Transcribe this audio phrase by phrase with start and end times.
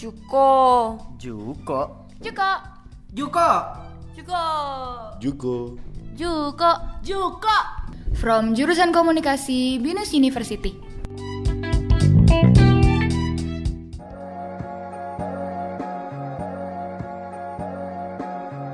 [0.00, 0.96] Juko.
[1.20, 2.08] Juko.
[2.24, 2.50] Juko.
[3.12, 3.48] Juko.
[4.16, 4.44] Juko.
[5.20, 5.76] Juko.
[6.16, 6.70] Juko.
[7.04, 7.58] Juko.
[8.16, 10.72] From jurusan komunikasi Binus University.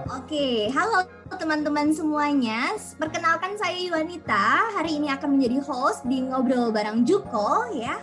[0.06, 1.10] Oke, halo
[1.42, 2.70] teman-teman semuanya.
[3.02, 4.78] Perkenalkan saya Yuanita.
[4.78, 7.98] Hari ini akan menjadi host di Ngobrol Bareng Juko ya.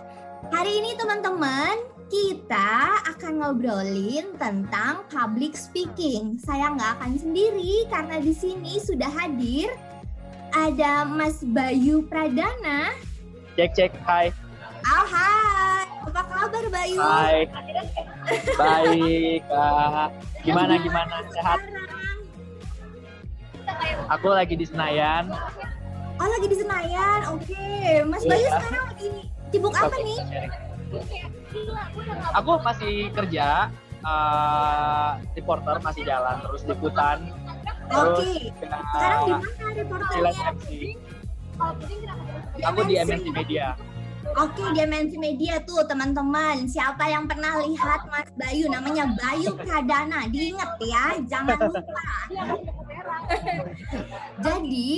[0.52, 2.70] Hari ini teman-teman, kita
[3.10, 6.38] akan ngobrolin tentang public speaking.
[6.38, 9.66] Saya nggak akan sendiri karena di sini sudah hadir
[10.54, 12.94] ada Mas Bayu Pradana.
[13.58, 13.90] Cek cek.
[14.06, 14.30] Hai.
[14.86, 15.90] Oh, hai.
[16.06, 17.02] Apa kabar Bayu?
[17.02, 17.50] Hai.
[18.62, 19.42] Baik.
[19.50, 20.14] Kak.
[20.46, 21.18] Gimana gimana?
[21.34, 21.58] Sehat?
[24.14, 25.34] Aku lagi di Senayan.
[26.22, 27.66] Oh lagi di Senayan, oke.
[28.06, 28.54] Mas Bayu Iya.
[28.54, 29.10] sekarang lagi
[29.50, 30.18] sibuk apa nih?
[32.36, 33.70] Aku masih kerja.
[34.04, 37.24] eh, reporter masih jalan terus liputan
[37.88, 38.52] terus Oke.
[38.60, 40.40] ya, Sekarang di mana freelance?
[40.44, 40.68] MC.
[42.64, 43.66] Aku di MNC Media.
[44.34, 46.64] Oke, di MNC Media tuh teman-teman.
[46.64, 48.72] Siapa yang pernah lihat Mas Bayu?
[48.72, 50.26] Namanya Bayu Pradana.
[50.28, 52.04] Diingat ya, jangan lupa.
[54.40, 54.92] Jadi,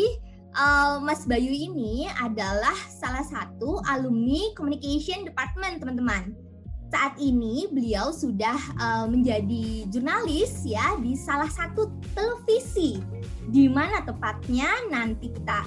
[0.50, 6.45] eh, Mas Bayu ini adalah salah satu alumni Communication Department, teman-teman.
[6.86, 13.02] Saat ini beliau sudah eh, menjadi jurnalis ya di salah satu televisi.
[13.46, 15.66] Di mana tepatnya nanti kita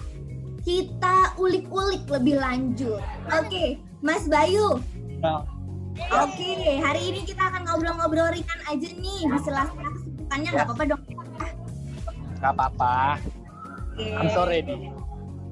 [0.64, 3.02] kita ulik-ulik lebih lanjut.
[3.32, 4.84] Oke, Mas Bayu.
[5.24, 5.44] Nah,
[6.00, 11.02] Oke, hari ini kita akan ngobrol-ngobrol ringan aja nih di sela-sela kesibukannya nggak apa-apa dong.
[12.40, 12.96] nggak apa-apa.
[13.92, 14.06] Oke.
[14.16, 14.88] I'm so ready.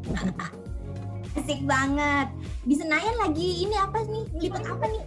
[1.37, 2.31] Asik banget.
[2.63, 4.23] Di Senayan lagi ini apa nih?
[4.39, 5.03] Liput apa nih?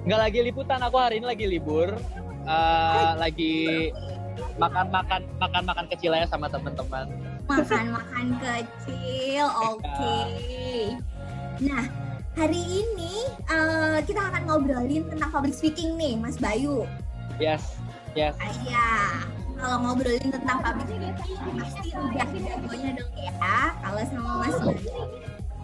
[0.00, 1.92] Nggak lagi liputan, aku hari ini lagi libur.
[2.48, 3.56] Eh, lagi
[4.56, 7.04] makan-makan makan-makan kecil aja sama teman-teman.
[7.44, 9.44] Makan-makan kecil.
[9.76, 10.16] Oke.
[11.60, 11.84] Nah,
[12.32, 16.88] hari ini eh, kita akan ngobrolin tentang public speaking nih, Mas Bayu.
[17.36, 17.76] Yes,
[18.16, 18.32] yes.
[18.40, 18.88] Ah, Iya,
[19.60, 20.88] kalau ngobrolin tentang public
[21.20, 23.64] speaking pasti udah jagonya dong ya.
[23.84, 24.96] Kalau sama Mas Bayu.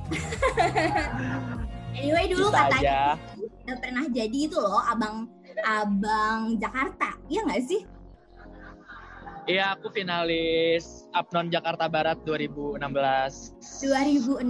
[1.96, 3.00] anyway dulu Bisa katanya aja.
[3.74, 5.26] Pernah jadi itu loh abang
[5.66, 7.82] abang Jakarta, iya nggak sih?
[9.46, 12.82] Iya, aku finalis Apnon Jakarta Barat 2016.
[13.78, 14.42] 2016,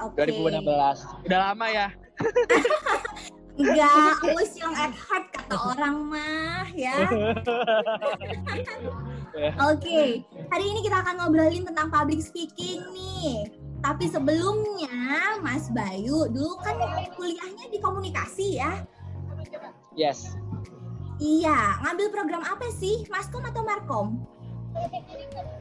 [0.00, 0.16] oke.
[0.16, 1.28] 2016.
[1.28, 1.92] Udah lama ya?
[3.56, 6.96] Enggak, always young at heart kata orang mah ya.
[9.68, 13.48] Oke, hari ini kita akan ngobrolin tentang public speaking nih.
[13.86, 16.74] Tapi sebelumnya, Mas Bayu, dulu kan
[17.14, 18.82] kuliahnya di komunikasi ya?
[19.94, 20.34] Yes.
[21.22, 23.06] Iya, ngambil program apa sih?
[23.06, 24.26] Maskom atau Markom?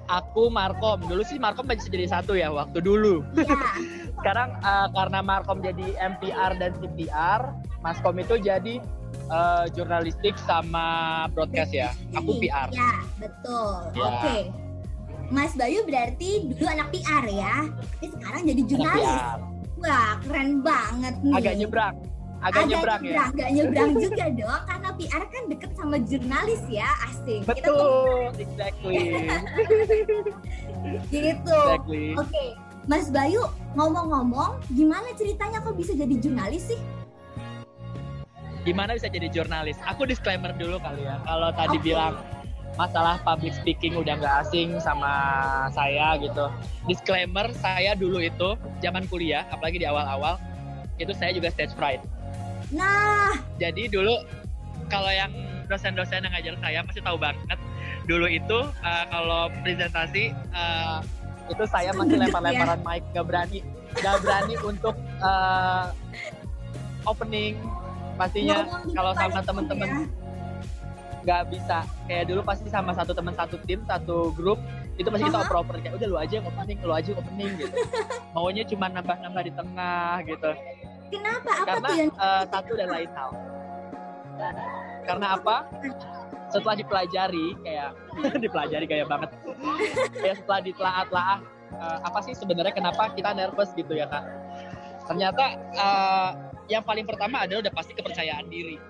[0.09, 1.05] Aku Markom.
[1.05, 3.21] Dulu sih Markom masih jadi satu ya waktu dulu.
[3.37, 3.61] Iya.
[4.17, 5.85] Sekarang eh, karena Markom jadi
[6.17, 7.53] MPR dan CPR,
[7.85, 8.81] Maskom itu jadi
[9.29, 11.93] eh, jurnalistik sama broadcast ya.
[12.17, 12.73] Aku PR.
[12.73, 13.93] Ya, betul.
[13.93, 14.01] Ya.
[14.01, 14.64] Oke.
[15.33, 17.55] Mas Bayu berarti dulu anak PR ya,
[17.97, 19.21] tapi sekarang jadi jurnalis.
[19.81, 21.33] Wah, keren banget nih.
[21.33, 21.95] Agak nyebrang.
[22.45, 23.33] Agak, nyebrang, ya.
[23.33, 27.41] Agak nyebrang juga dong, karena PR kan deket sama jurnalis ya, asik.
[27.41, 28.93] Kita tuh Betul, exactly.
[31.09, 31.57] gitu.
[31.57, 32.05] exactly.
[32.13, 32.45] Oke,
[32.85, 33.41] Mas Bayu
[33.73, 36.77] ngomong-ngomong, gimana ceritanya kok bisa jadi jurnalis sih?
[38.61, 39.81] Gimana bisa jadi jurnalis?
[39.89, 41.17] Aku disclaimer dulu kali ya.
[41.25, 41.85] Kalau tadi Oke.
[41.85, 42.13] bilang
[42.75, 45.11] masalah public speaking udah nggak asing sama
[45.71, 46.51] saya gitu.
[46.87, 50.35] Disclaimer, saya dulu itu zaman kuliah, apalagi di awal-awal,
[50.99, 52.03] itu saya juga stage fright.
[52.71, 54.15] Nah, Jadi dulu
[54.91, 55.31] kalau yang
[55.65, 57.57] dosen-dosen yang ngajar saya pasti tahu banget.
[58.05, 60.97] Dulu itu eh, kalau presentasi eh,
[61.45, 63.59] itu saya masih Duduk lempar-lemparan mic, nggak berani,
[63.97, 65.85] nggak berani untuk eh,
[67.07, 67.55] opening.
[68.15, 68.63] Pastinya
[68.95, 70.24] kalau sama itu temen-temen ya.
[71.25, 71.81] Nggak bisa.
[72.05, 74.61] Kayak dulu pasti sama satu teman satu tim, satu grup
[74.95, 77.75] itu pasti kita oper-oper kayak udah lu aja yang opening, lu aja yang opening gitu.
[78.31, 80.51] Maunya cuma nambah-nambah di tengah gitu
[81.11, 81.51] Kenapa?
[81.53, 83.31] Apa karena tuh yang eh, satu dan lain hal.
[85.05, 85.55] Karena apa?
[86.49, 87.89] Setelah dipelajari kayak
[88.43, 89.29] dipelajari kayak banget.
[90.17, 91.39] Kayak setelah ditelaah-telaah
[91.75, 94.25] eh, apa sih sebenarnya kenapa kita nervous gitu ya kak?
[95.05, 95.43] Ternyata
[95.73, 96.29] eh,
[96.73, 98.81] yang paling pertama adalah udah pasti kepercayaan diri,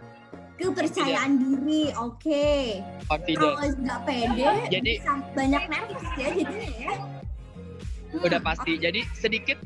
[0.56, 1.92] kepercayaan diri?
[1.96, 2.80] Oke.
[3.06, 3.76] Kalau confidence.
[3.80, 4.94] nggak pede, Jadi
[5.36, 6.94] banyak nervous ya jadinya ya.
[8.12, 8.74] Hmm, udah pasti.
[8.80, 9.58] Jadi sedikit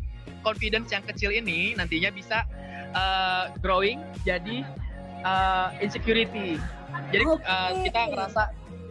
[0.41, 2.41] confidence yang kecil ini nantinya bisa
[2.89, 4.65] eh, growing jadi
[5.21, 6.57] uh, insecurity.
[7.13, 7.85] Jadi uh, Oke.
[7.85, 8.43] kita ngerasa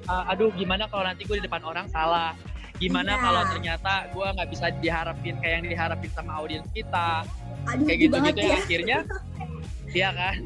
[0.06, 2.32] uh, aduh gimana kalau nanti gue di depan orang salah.
[2.78, 3.22] Gimana Iya.
[3.26, 7.26] kalau ternyata gue nggak bisa diharapin kayak yang diharapin sama audiens kita.
[7.66, 8.58] Aduh, Kayak gitu-gitu yang ya.
[8.62, 8.98] akhirnya
[9.98, 10.36] Iya kan?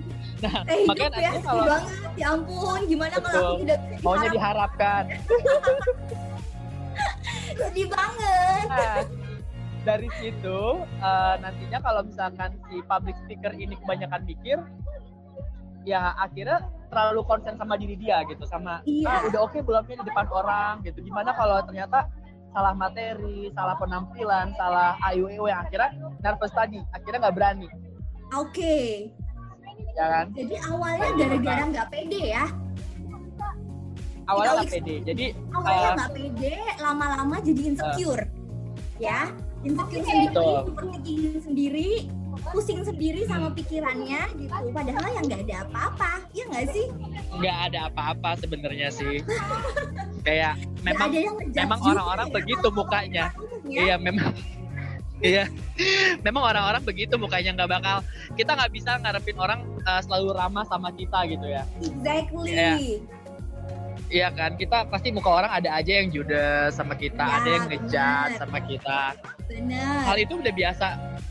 [0.43, 1.83] Nah, Eh, makanya ya, nanti sedih kalau banget.
[2.13, 4.35] Ya ampun, gimana kalau aku tidak maunya diharap?
[4.75, 5.03] diharapkan.
[7.53, 8.67] Sedih banget.
[8.67, 8.97] Nah,
[9.83, 14.59] dari situ eh, nantinya kalau misalkan si public speaker ini kebanyakan mikir,
[15.83, 16.59] ya akhirnya
[16.89, 19.09] terlalu konsen sama diri dia gitu, sama Iya.
[19.09, 20.99] "Ah, udah oke belum nih di depan orang gitu.
[21.01, 22.11] Gimana kalau ternyata
[22.51, 25.89] salah materi, salah penampilan, salah AIWW yang akhirnya
[26.21, 27.69] nervous tadi, akhirnya nggak berani,
[28.33, 29.09] Oke.
[29.93, 30.27] Ya kan?
[30.33, 32.45] Jadi awalnya gara-gara nggak pede ya.
[34.23, 38.25] Awalnya nggak pede, jadi Awalnya eh, nggak pede, lama-lama jadi insecure.
[39.03, 39.35] ya,
[39.67, 40.55] insecure sendiri, Betul.
[40.63, 41.91] overthinking sendiri,
[42.55, 44.55] pusing sendiri sama pikirannya gitu.
[44.71, 46.87] Padahal yang nggak ada apa-apa, ya nggak sih?
[47.35, 49.19] nggak ada apa-apa sebenarnya sih.
[50.23, 50.55] Kayak
[50.87, 51.11] memang
[51.51, 52.35] memang orang-orang ya.
[52.39, 53.27] begitu mukanya.
[53.67, 53.83] Ya.
[53.91, 54.31] Iya memang.
[55.23, 55.47] Iya,
[56.27, 57.97] memang orang-orang begitu mukanya nggak bakal
[58.35, 61.63] kita nggak bisa ngarepin orang uh, selalu ramah sama kita gitu ya.
[61.79, 62.51] Exactly.
[62.51, 62.75] Iya.
[64.13, 67.65] Iya kan, kita pasti muka orang ada aja yang judes sama kita, Ya, ada yang
[67.65, 68.41] ngejat bener.
[68.45, 69.01] sama kita.
[69.49, 70.87] Bener, Hal itu udah biasa,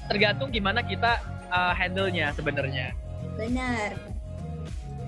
[0.09, 1.21] tergantung gimana kita
[1.53, 2.97] uh, handle-nya sebenarnya.
[3.37, 4.10] bener.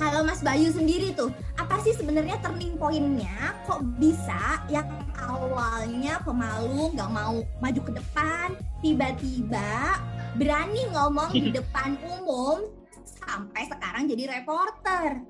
[0.03, 3.55] Kalau Mas Bayu sendiri tuh, apa sih sebenarnya turning point-nya?
[3.63, 4.83] Kok bisa yang
[5.15, 8.51] awalnya pemalu, nggak mau maju ke depan,
[8.83, 10.03] tiba-tiba
[10.35, 12.67] berani ngomong di depan umum
[13.07, 15.23] sampai sekarang jadi reporter.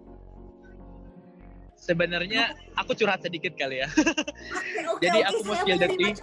[1.77, 3.87] Sebenarnya aku curhat sedikit kali ya.
[3.93, 6.13] Oke, oke, Jadi oke, aku mau spill the tea.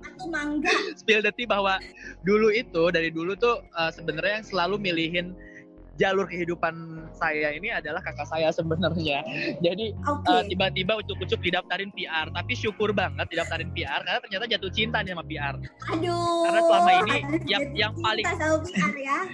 [0.00, 0.70] Atau mangga.
[1.02, 1.82] Spill the tea bahwa
[2.22, 5.34] dulu itu dari dulu tuh uh, sebenarnya yang selalu milihin
[6.00, 6.72] jalur kehidupan
[7.12, 9.20] saya ini adalah kakak saya sebenarnya.
[9.60, 10.24] Jadi Oke.
[10.24, 15.12] uh, tiba-tiba ucuk-ucuk didaftarin PR, tapi syukur banget didaftarin PR karena ternyata jatuh cinta nih
[15.12, 15.54] sama PR.
[15.92, 16.40] Aduh.
[16.48, 19.18] karena selama ini yang- yang paling- sama PR ya.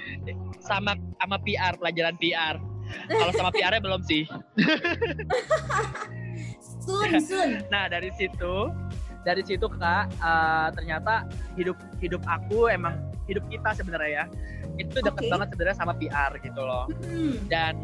[0.66, 2.58] Sama sama PR, pelajaran PR.
[3.06, 4.26] Kalau sama PR-nya belum sih.
[6.86, 7.50] Sun, sun.
[7.72, 8.70] Nah dari situ,
[9.22, 14.24] dari situ kak, uh, ternyata hidup hidup aku emang hidup kita sebenarnya ya
[14.76, 15.32] itu deket Oke.
[15.32, 16.86] banget sebenarnya sama PR gitu loh.
[17.04, 17.34] Hmm.
[17.48, 17.74] Dan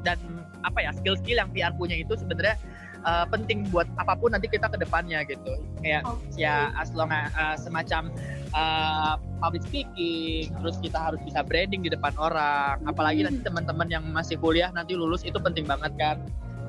[0.00, 0.18] dan
[0.60, 2.56] apa ya skill-skill yang PR punya itu sebenarnya
[3.04, 5.58] uh, penting buat apa pun nanti kita ke depannya gitu.
[5.80, 6.40] Kayak Oke.
[6.40, 8.12] ya as long as uh, semacam
[8.54, 12.80] uh, public speaking, terus kita harus bisa branding di depan orang.
[12.86, 16.16] Apalagi nanti teman-teman yang masih kuliah nanti lulus itu penting banget kan.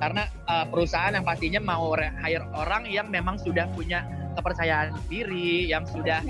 [0.02, 4.02] Karena uh, perusahaan yang pastinya mau re- hire orang yang memang sudah punya
[4.36, 6.24] kepercayaan diri, yang sudah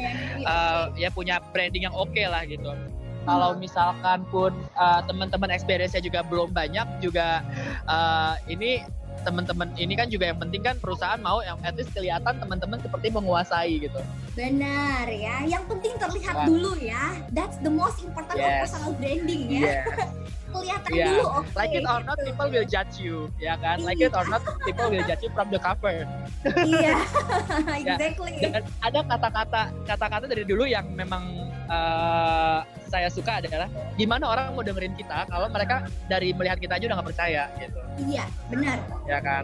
[0.46, 2.74] uh, ya punya branding yang oke lah gitu.
[3.22, 7.46] Kalau misalkan pun uh, teman-teman experience-nya juga belum banyak juga
[7.86, 8.82] uh, ini
[9.22, 13.08] teman-teman ini kan juga yang penting kan perusahaan mau yang at least kelihatan teman-teman seperti
[13.10, 14.00] menguasai gitu.
[14.34, 15.46] Benar ya.
[15.46, 16.48] Yang penting terlihat Kan.
[16.50, 17.18] dulu ya.
[17.30, 18.68] That's the most important of Yes.
[18.68, 19.62] personal branding ya.
[19.62, 19.82] Iya.
[20.52, 21.06] Kelihatan Iya.
[21.08, 21.48] dulu oke.
[21.56, 22.28] Like it or not, gitu.
[22.28, 23.78] people will judge you, ya kan?
[23.82, 26.04] Like it or not, people will judge you from the cover.
[26.44, 26.96] Iya.
[27.72, 27.96] Ya.
[27.96, 28.36] exactly.
[28.44, 31.24] Dan ada kata-kata kata-kata dari dulu yang memang
[31.72, 32.60] eh,
[32.92, 36.98] saya suka adalah gimana orang mau dengerin kita kalau mereka dari melihat kita aja udah
[37.00, 37.80] nggak percaya gitu.
[38.04, 38.78] Iya, benar.
[39.08, 39.44] ya kan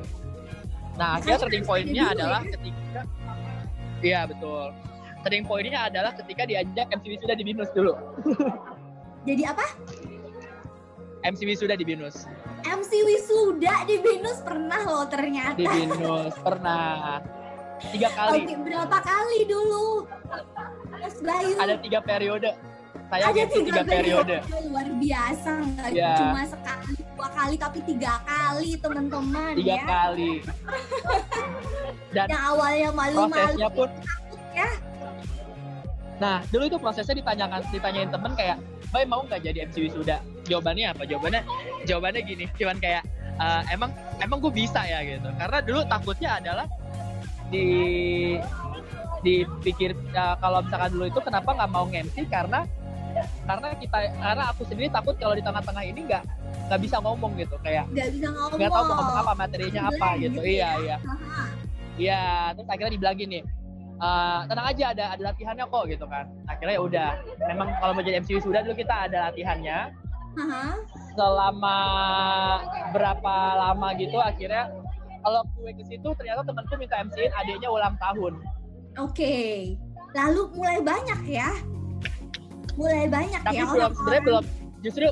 [0.98, 2.51] nah Makanya akhirnya turning pointnya dulu adalah ya.
[2.51, 3.01] ketika
[4.01, 4.66] iya betul
[5.22, 7.94] turning pointnya adalah ketika diajak MCW sudah di binus dulu
[9.27, 9.66] Jadi apa?
[11.22, 12.24] MCW sudah di binus
[12.63, 15.56] MC Wisuda di Venus pernah loh ternyata.
[15.56, 17.22] di binus pernah
[17.92, 20.08] tiga kali Oke, berapa kali dulu?
[20.89, 21.54] Mas Bayu.
[21.60, 22.50] ada tiga periode
[23.08, 24.36] saya Ada ngisi tiga periode
[24.68, 26.12] Luar biasa, nggak Ya.
[26.20, 29.84] cuma sekali, dua kali, tapi tiga kali teman-teman tiga ya.
[29.86, 30.34] kali
[32.16, 33.90] dan Yang awalnya malu-malu prosesnya pun
[34.52, 34.70] ya.
[36.18, 38.58] Nah, dulu itu prosesnya ditanyakan, ditanyain temen kayak,
[38.90, 40.18] Bay mau nggak jadi MC Wisuda?
[40.44, 41.04] Jawabannya apa?
[41.06, 41.42] Jawabannya,
[41.86, 43.06] jawabannya gini, cuman kayak,
[43.38, 45.30] "Eh, emang emang gue bisa ya gitu.
[45.38, 46.66] Karena dulu takutnya adalah
[47.48, 47.68] di
[49.20, 52.66] dipikir eh, kalau misalkan dulu itu kenapa nggak mau MC karena
[53.48, 56.24] karena kita karena aku sendiri takut kalau di tengah-tengah ini nggak
[56.68, 58.58] nggak bisa ngomong gitu kayak nggak bisa ngomong.
[58.60, 60.72] nggak tahu mau ngomong apa materinya apa gitu gitu iya ya.
[60.77, 61.44] iya Haha.
[61.98, 63.39] Iya, terus akhirnya dibilang gini,
[63.98, 66.30] "Eh, tenang aja ada ada latihannya kok gitu kan.
[66.46, 67.10] Akhirnya ya udah,
[67.50, 69.98] memang kalau mau jadi MC sudah dulu kita ada latihannya
[70.38, 70.77] Haha.
[71.18, 71.77] selama
[72.94, 74.70] berapa lama gitu akhirnya
[75.25, 78.34] kalau gue ke situ ternyata temanku minta MC-in adiknya ulang tahun.
[79.01, 79.74] Oke.
[80.13, 81.50] Lalu mulai banyak ya.
[82.77, 84.43] Mulai banyak Tapi ya belum sebenarnya belum.
[84.86, 85.07] Justru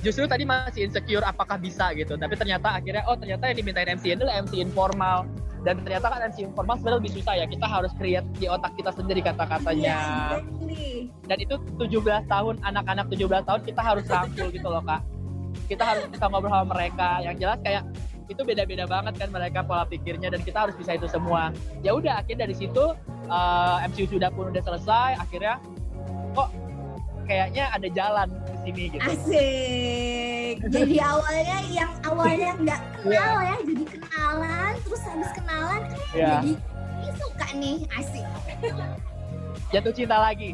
[0.00, 2.14] justru tadi masih insecure apakah bisa gitu.
[2.14, 5.26] Tapi ternyata akhirnya oh ternyata yang dimintain MC adalah MC informal.
[5.60, 7.46] Dan ternyata kan MC informal sebenarnya lebih susah ya.
[7.50, 9.98] Kita harus create di otak kita sendiri kata-katanya.
[9.98, 10.88] Iya, exactly.
[11.28, 15.02] dan itu 17 tahun anak-anak 17 tahun kita harus rangkul gitu loh kak.
[15.66, 17.20] Kita harus bisa ngobrol sama mereka.
[17.20, 17.84] Yang jelas kayak
[18.30, 21.50] itu beda-beda banget kan mereka pola pikirnya dan kita harus bisa itu semua.
[21.82, 22.94] Ya udah akhirnya dari situ
[23.26, 25.18] uh, MCU sudah pun udah selesai.
[25.18, 25.58] Akhirnya
[26.38, 26.48] kok
[27.24, 30.54] kayaknya ada jalan di sini gitu Asik.
[30.74, 36.52] Jadi awalnya yang awalnya nggak kenal ya, jadi kenalan, terus habis kenalan eh ya jadi
[37.00, 38.26] ini suka nih, asik.
[39.72, 40.50] jatuh cinta lagi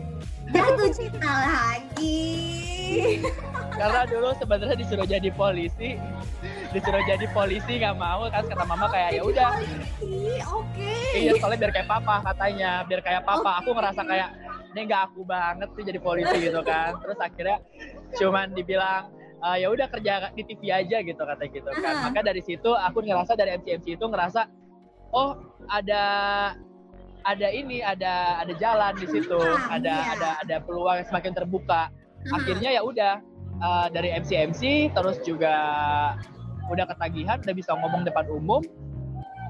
[0.46, 2.22] Jatuh cinta lagi.
[3.76, 6.00] karena dulu sebenarnya disuruh jadi polisi
[6.72, 9.48] disuruh jadi polisi nggak mau kan kata mama kayak ya udah
[10.48, 10.96] Oke.
[11.12, 14.28] iya soalnya biar kayak papa katanya biar kayak papa aku ngerasa kayak
[14.74, 16.98] ini nggak aku banget sih jadi polisi gitu kan.
[17.02, 17.58] Terus akhirnya
[18.16, 19.12] cuman dibilang
[19.44, 21.94] "Ah, ya udah kerja di TV aja gitu kata gitu kan.
[21.94, 22.02] Ah.
[22.08, 24.48] maka dari situ aku ngerasa dari MC MC itu ngerasa
[25.12, 25.36] oh
[25.68, 26.04] ada
[27.26, 29.38] ada ini ada ada jalan di situ.
[29.38, 30.12] Ah, ada iya.
[30.16, 31.90] ada ada peluang yang semakin terbuka.
[32.32, 33.22] Akhirnya ya udah
[33.60, 34.62] uh, dari MC MC
[34.94, 35.54] terus juga
[36.66, 38.62] udah ketagihan udah bisa ngomong depan umum.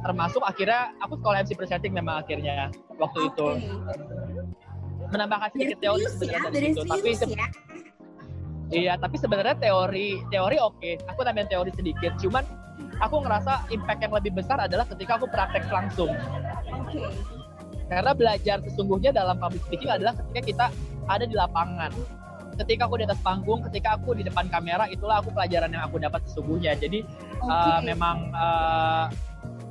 [0.04, 3.48] Termasuk akhirnya aku sekolah MC presenting memang akhirnya waktu itu.
[3.60, 4.25] Oke.
[5.12, 7.48] Menambahkan sedikit teori serius ya, sebenarnya dari situ tapi se- ya.
[8.74, 12.44] iya tapi sebenarnya teori teori oke aku nambahin teori sedikit cuman
[13.00, 16.12] aku ngerasa impact yang lebih besar adalah ketika aku praktek langsung
[16.72, 17.02] Oke.
[17.86, 20.66] karena belajar sesungguhnya dalam public speaking adalah ketika kita
[21.06, 21.92] ada di lapangan
[22.56, 26.00] ketika aku di atas panggung ketika aku di depan kamera itulah aku pelajaran yang aku
[26.00, 27.04] dapat sesungguhnya jadi
[27.44, 27.52] Oke.
[27.52, 29.06] uh, memang uh,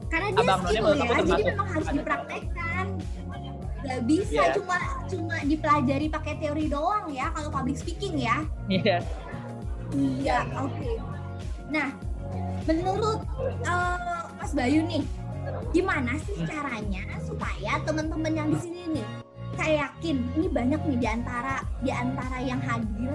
[0.05, 2.85] Karena dia Abang skill ya, aku jadi memang harus dipraktekkan.
[3.85, 4.53] Gak bisa Iya.
[4.53, 8.41] cuma cuma dipelajari pakai teori doang ya kalau public speaking ya.
[8.67, 8.97] iya
[9.93, 10.91] Iya, oke.
[11.69, 11.93] Nah,
[12.65, 13.21] menurut
[13.61, 15.05] eh, Mas Bayu nih,
[15.71, 16.49] gimana sih Hmm.
[16.49, 19.07] caranya supaya teman-teman yang di sini nih,
[19.53, 23.13] saya yakin ini banyak nih di antara di antara yang hadir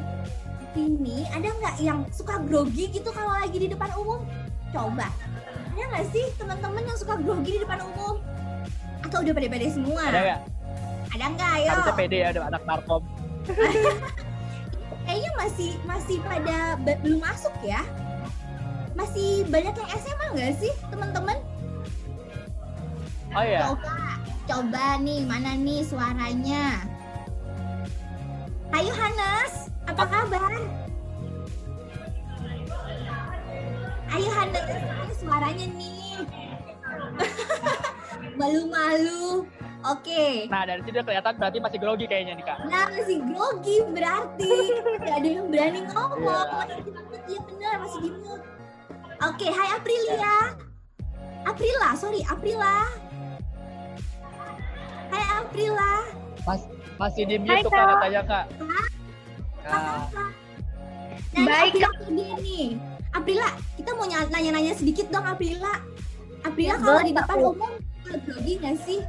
[0.56, 4.22] di sini, ada nggak yang suka grogi gitu kalau lagi di depan umum?
[4.70, 5.10] Coba,
[5.68, 8.22] ada nggak sih teman-teman yang suka grogi di depan umum?
[9.02, 10.00] Atau udah pede-pede semua?
[10.06, 10.40] ada nggak
[11.20, 11.52] Ada nggak?
[11.52, 11.68] Ayo.
[11.68, 13.02] harusnya pede ya ada anak narkom.
[15.04, 17.84] Kayaknya masih masih pada be- belum masuk ya?
[18.96, 21.36] Masih banyak yang SMA nggak sih teman-teman?
[23.36, 23.68] Oh iya.
[23.68, 24.16] Coba
[24.48, 26.88] coba nih mana nih suaranya?
[28.72, 30.52] Ayo Hanes apa kabar?
[34.08, 34.64] Ayo Hanes
[35.20, 36.24] suaranya nih.
[38.40, 39.44] Malu-malu
[39.82, 40.24] oke.
[40.46, 42.58] Nah dari situ kelihatan berarti masih grogi kayaknya nih kak.
[42.64, 44.52] Nah masih grogi berarti.
[44.98, 46.46] Gak ada yang berani ngomong.
[46.48, 46.76] Iya.
[46.82, 48.44] Mute, Iya bener masih mute.
[49.20, 50.36] Oke hai Aprilia.
[51.42, 52.76] Aprila sorry Aprila.
[55.08, 55.92] Hai Aprila.
[56.42, 56.62] Mas,
[56.96, 57.80] masih di Hai, mute tuh kak.
[57.80, 57.88] Kak.
[57.94, 58.44] katanya kak.
[58.60, 58.86] Nah,
[61.30, 62.66] Nah Baik, Aprila ini nih
[63.10, 65.78] Aprila kita mau ny- nanya-nanya sedikit dong Aprila.
[66.40, 67.72] Aprila Ya, kalau di depan umum
[68.02, 69.00] grogi gak sih?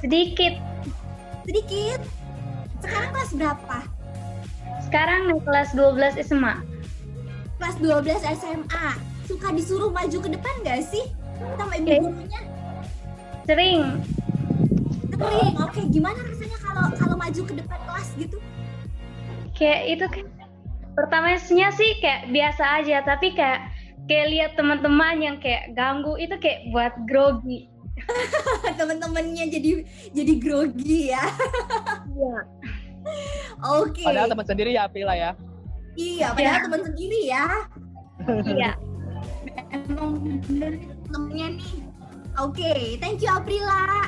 [0.00, 0.54] Sedikit.
[1.46, 2.00] Sedikit
[2.82, 3.78] Sekarang kelas berapa?
[4.86, 6.54] Sekarang nih kelas 12 SMA.
[7.56, 8.86] Kelas 12 SMA
[9.26, 11.02] Suka disuruh maju ke depan gak sih?
[11.58, 11.96] Sama ibu Oke.
[11.98, 12.40] gurunya
[13.46, 13.82] Sering.
[15.16, 15.54] Sering.
[15.62, 18.38] Oke, gimana rasanya kalau kalau maju ke depan kelas gitu?
[19.54, 20.26] Kayak itu kan.
[20.96, 23.68] Pertamanya sih kayak biasa aja, tapi kayak
[24.08, 27.68] kayak lihat teman-teman yang kayak ganggu itu kayak buat grogi.
[28.78, 29.70] Temen-temennya jadi
[30.14, 31.24] jadi grogi ya.
[32.12, 32.36] Iya.
[33.62, 34.02] Oke.
[34.02, 35.30] padahal teman sendiri ya Aprila ya
[35.96, 37.46] Iya, padahal teman sendiri ya.
[38.44, 38.70] Iya.
[39.72, 41.74] Emang bener nih temennya nih.
[42.36, 44.04] Oke, thank you Aprila.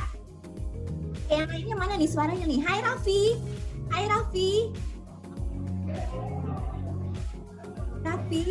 [1.33, 2.61] Yang lainnya mana nih suaranya nih?
[2.61, 3.23] Hai Raffi.
[3.89, 4.53] Hai Raffi.
[8.05, 8.45] Raffi.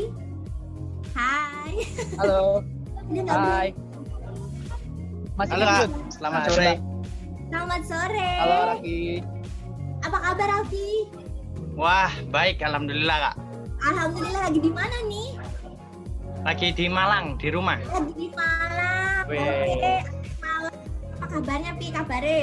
[1.13, 1.73] Hai.
[2.17, 2.61] halo
[3.33, 3.73] hai
[5.37, 5.93] masih Halo mute?
[6.09, 6.71] selamat Nah, sore.
[7.47, 8.29] Selamat sore.
[8.41, 8.99] halo Raffi
[10.01, 10.89] Apa kabar Raffi?
[11.77, 13.35] Wah, baik, alhamdulillah Kak.
[13.85, 15.29] Alhamdulillah lagi di mana nih?
[16.41, 17.77] Lagi di Malang, di rumah.
[17.77, 19.23] Lagi di Malang.
[19.29, 19.45] Oke,
[20.25, 20.75] di Malang.
[21.21, 21.87] Apa kabarnya Pi?
[21.93, 22.41] Kabare?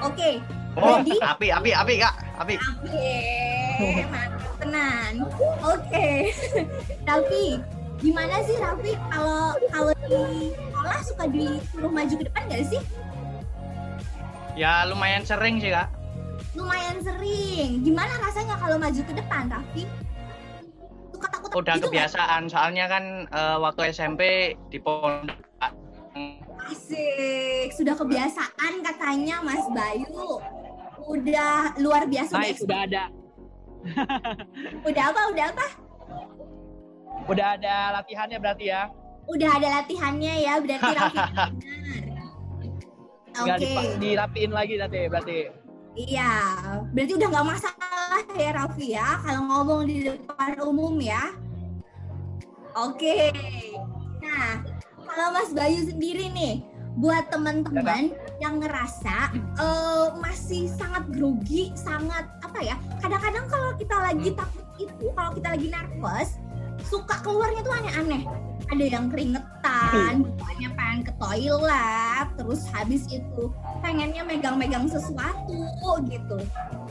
[0.00, 0.30] Oke.
[0.72, 1.20] Oh, Ready?
[1.20, 2.54] api, api, api Kak, api.
[2.56, 3.12] Oke,
[4.08, 5.12] mantap tenan.
[5.60, 6.08] Oke.
[7.08, 7.46] Raffi,
[8.00, 10.48] gimana sih Raffi kalau kalau di
[10.82, 12.82] sekolah suka disuruh maju ke depan gak sih?
[14.58, 15.86] Ya lumayan sering sih Kak.
[16.58, 17.86] Lumayan sering.
[17.86, 19.86] Gimana rasanya kalau maju ke depan, Raffi?
[21.14, 22.42] Suka takut udah itu nggak- kebiasaan.
[22.50, 24.22] Soalnya kan eh, waktu SMP
[24.68, 25.38] di pondok
[26.62, 30.38] Asik, sudah kebiasaan katanya Mas Bayu.
[31.06, 32.42] Udah luar biasa.
[32.42, 32.66] ekspert.
[32.66, 33.04] udah ada.
[34.82, 35.20] Udah apa?
[35.30, 35.66] Udah apa?
[37.26, 38.90] Udah ada latihannya berarti ya.
[39.24, 41.64] Udah ada latihannya ya, berarti Raffi benar.
[43.32, 45.38] Oke, dipa- dirapiin lagi nanti berarti.
[45.94, 46.30] iya.
[46.90, 51.32] Berarti udah nggak masalah ya Raffi ya, kalau ngomong di depan umum ya.
[52.72, 53.32] Oke.
[54.20, 54.64] Nah,
[55.04, 56.64] kalau Mas Bayu sendiri nih,
[56.96, 62.76] buat teman-teman yang ngerasa eh, masih sangat grogi, sangat apa ya?
[63.00, 66.40] Kadang-kadang kalau kita lagi takut itu, kalau kita lagi nervous,
[66.92, 68.22] suka keluarnya tuh aneh-aneh.
[68.68, 73.48] Ada yang keringetan, bukannya pengen ke toilet, terus habis itu
[73.80, 75.60] pengennya megang-megang sesuatu
[76.04, 76.36] gitu.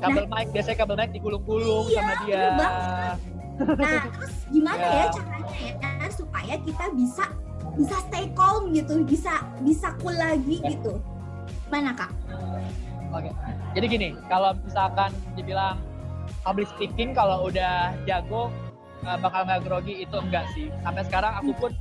[0.01, 2.43] Kabel mic biasanya kabel mic digulung-gulung Iya, sama dia.
[2.57, 3.13] Nah,
[4.17, 4.93] terus gimana Ya.
[4.93, 7.25] ya caranya ya supaya kita bisa
[7.77, 10.73] bisa stay calm gitu, bisa bisa cool lagi Ya.
[10.75, 10.97] gitu.
[11.69, 12.09] Mana kak?
[13.13, 13.29] Oke.
[13.77, 15.77] Jadi gini, kalau misalkan dibilang
[16.43, 18.49] public speaking kalau udah jago
[19.05, 20.67] eh, bakal nggak grogi itu enggak sih.
[20.85, 21.71] Sampai sekarang aku pun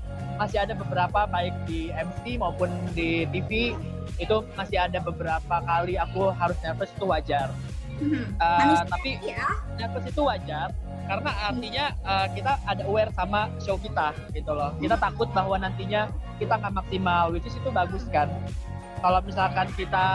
[0.40, 3.76] masih ada beberapa baik di MC maupun di TV
[4.16, 7.52] itu masih ada beberapa kali aku harus nervous itu wajar.
[8.00, 9.44] Hmm, Manusia tapi ya.
[9.76, 10.72] nervous itu wajar
[11.10, 14.72] karena artinya eh, kita ada aware sama show kita gitu loh.
[14.78, 16.08] Kita takut bahwa nantinya
[16.40, 18.30] kita nggak maksimal, which is itu bagus kan.
[19.00, 20.06] Kalau misalkan kita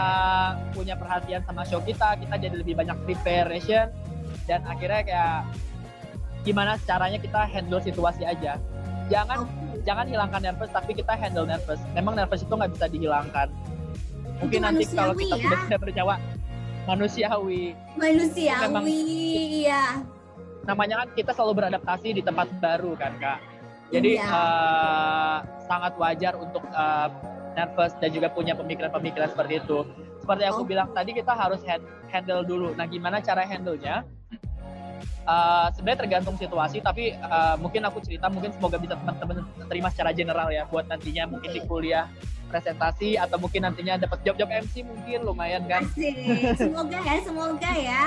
[0.70, 3.90] punya perhatian sama show kita, kita jadi lebih banyak preparation
[4.46, 5.38] dan akhirnya kayak
[6.46, 8.54] gimana caranya kita handle situasi aja.
[9.10, 9.82] Jangan Oke.
[9.82, 11.82] jangan hilangkan nervous tapi kita handle nervous.
[11.90, 13.48] Memang nervous itu nggak bisa dihilangkan.
[14.38, 15.42] Mungkin Itu nanti kalau kita ya.
[15.42, 16.14] sudah sudah bernyawa
[16.86, 19.84] manusiawi Manusiawi, Memang- iya.
[20.62, 23.38] namanya kan kita selalu beradaptasi di tempat baru kan kak.
[23.88, 24.26] Jadi Iya.
[24.28, 27.08] eh, sangat wajar untuk eh,
[27.54, 29.78] nervous dan juga punya pemikiran-pemikiran seperti itu.
[30.20, 30.68] Seperti yang aku Oh.
[30.68, 32.70] bilang tadi kita harus hand- handle dulu.
[32.72, 34.04] Nah gimana cara handle-nya?
[35.26, 40.14] Eh, sebenarnya tergantung situasi, tapi eh, mungkin aku cerita, mungkin semoga bisa teman-teman terima secara
[40.14, 42.06] general ya, buat nantinya mungkin di kuliah
[42.46, 45.82] presentasi atau mungkin nantinya dapat job-job MC mungkin lumayan kan.
[45.82, 46.14] Asik.
[46.54, 48.06] Semoga ya, semoga ya.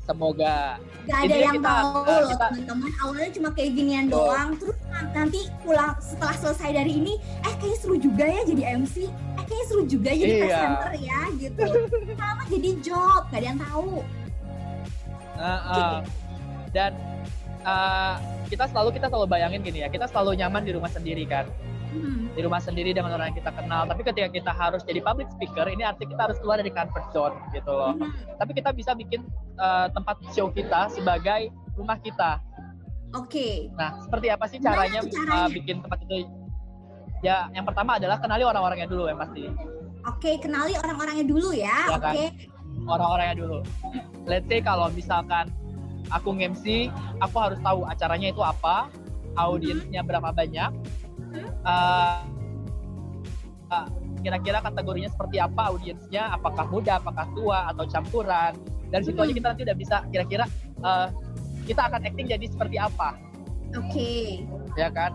[0.00, 0.78] Semoga.
[1.02, 2.90] Gak ada Intinya yang kita- tahu loh kita- teman-teman.
[2.96, 4.18] Awalnya cuma kayak ginian Betul.
[4.20, 4.50] doang.
[4.54, 4.76] Terus
[5.10, 8.94] nanti pulang setelah selesai dari ini, eh kayaknya seru juga ya jadi MC.
[9.06, 9.10] Eh
[9.44, 10.42] kayaknya seru juga jadi Iya.
[10.46, 11.62] presenter ya gitu.
[12.14, 13.94] Lama jadi job, gak ada yang tahu.
[15.40, 15.94] Uh, uh.
[16.70, 16.92] Dan
[17.64, 18.20] uh,
[18.52, 21.48] kita selalu kita selalu bayangin gini ya, kita selalu nyaman di rumah sendiri kan,
[21.90, 22.30] Hmm.
[22.38, 23.82] di rumah sendiri dengan orang yang kita kenal.
[23.82, 27.34] Tapi ketika kita harus jadi public speaker, ini artinya kita harus keluar dari comfort zone
[27.50, 27.98] gitu loh.
[27.98, 28.14] Hmm.
[28.38, 29.26] Tapi kita bisa bikin
[29.58, 32.38] uh, tempat show kita sebagai rumah kita.
[33.18, 33.74] Oke.
[33.74, 35.46] Nah, seperti apa sih caranya, tuh caranya?
[35.46, 36.30] uh, bikin tempat itu?
[37.26, 39.50] Ya, yang pertama adalah kenali orang-orangnya dulu ya pasti.
[40.08, 41.90] Oke, kenali orang-orangnya dulu ya.
[41.90, 42.14] Ya kan?
[42.88, 43.58] Orang-orangnya dulu.
[44.24, 45.52] Let's say kalau misalkan
[46.10, 46.90] aku nge-MC,
[47.20, 48.90] aku harus tahu acaranya itu apa,
[49.38, 50.70] audiensnya berapa banyak,
[51.62, 52.24] uh,
[53.70, 53.88] uh,
[54.20, 58.52] kira-kira kategorinya seperti apa audiensnya, apakah muda, apakah tua, atau campuran.
[58.90, 59.38] Dan situ aja Hmm.
[59.38, 60.44] kita nanti udah bisa kira-kira
[60.82, 61.08] uh,
[61.64, 63.14] kita akan acting jadi seperti apa,
[63.78, 64.42] Oke.
[64.74, 65.14] ya kan?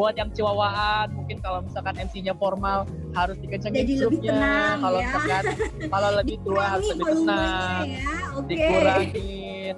[0.00, 4.32] Buat yang ciwawaan, mungkin kalau misalkan MC-nya formal harus dikencengin Jadi grupnya.
[4.32, 5.04] tenang, Kalau ya.
[5.04, 5.44] misalkan
[5.92, 8.16] kalau lebih tua harus lebih tenang ya.
[8.32, 8.48] Oke.
[8.48, 9.74] dikurangin.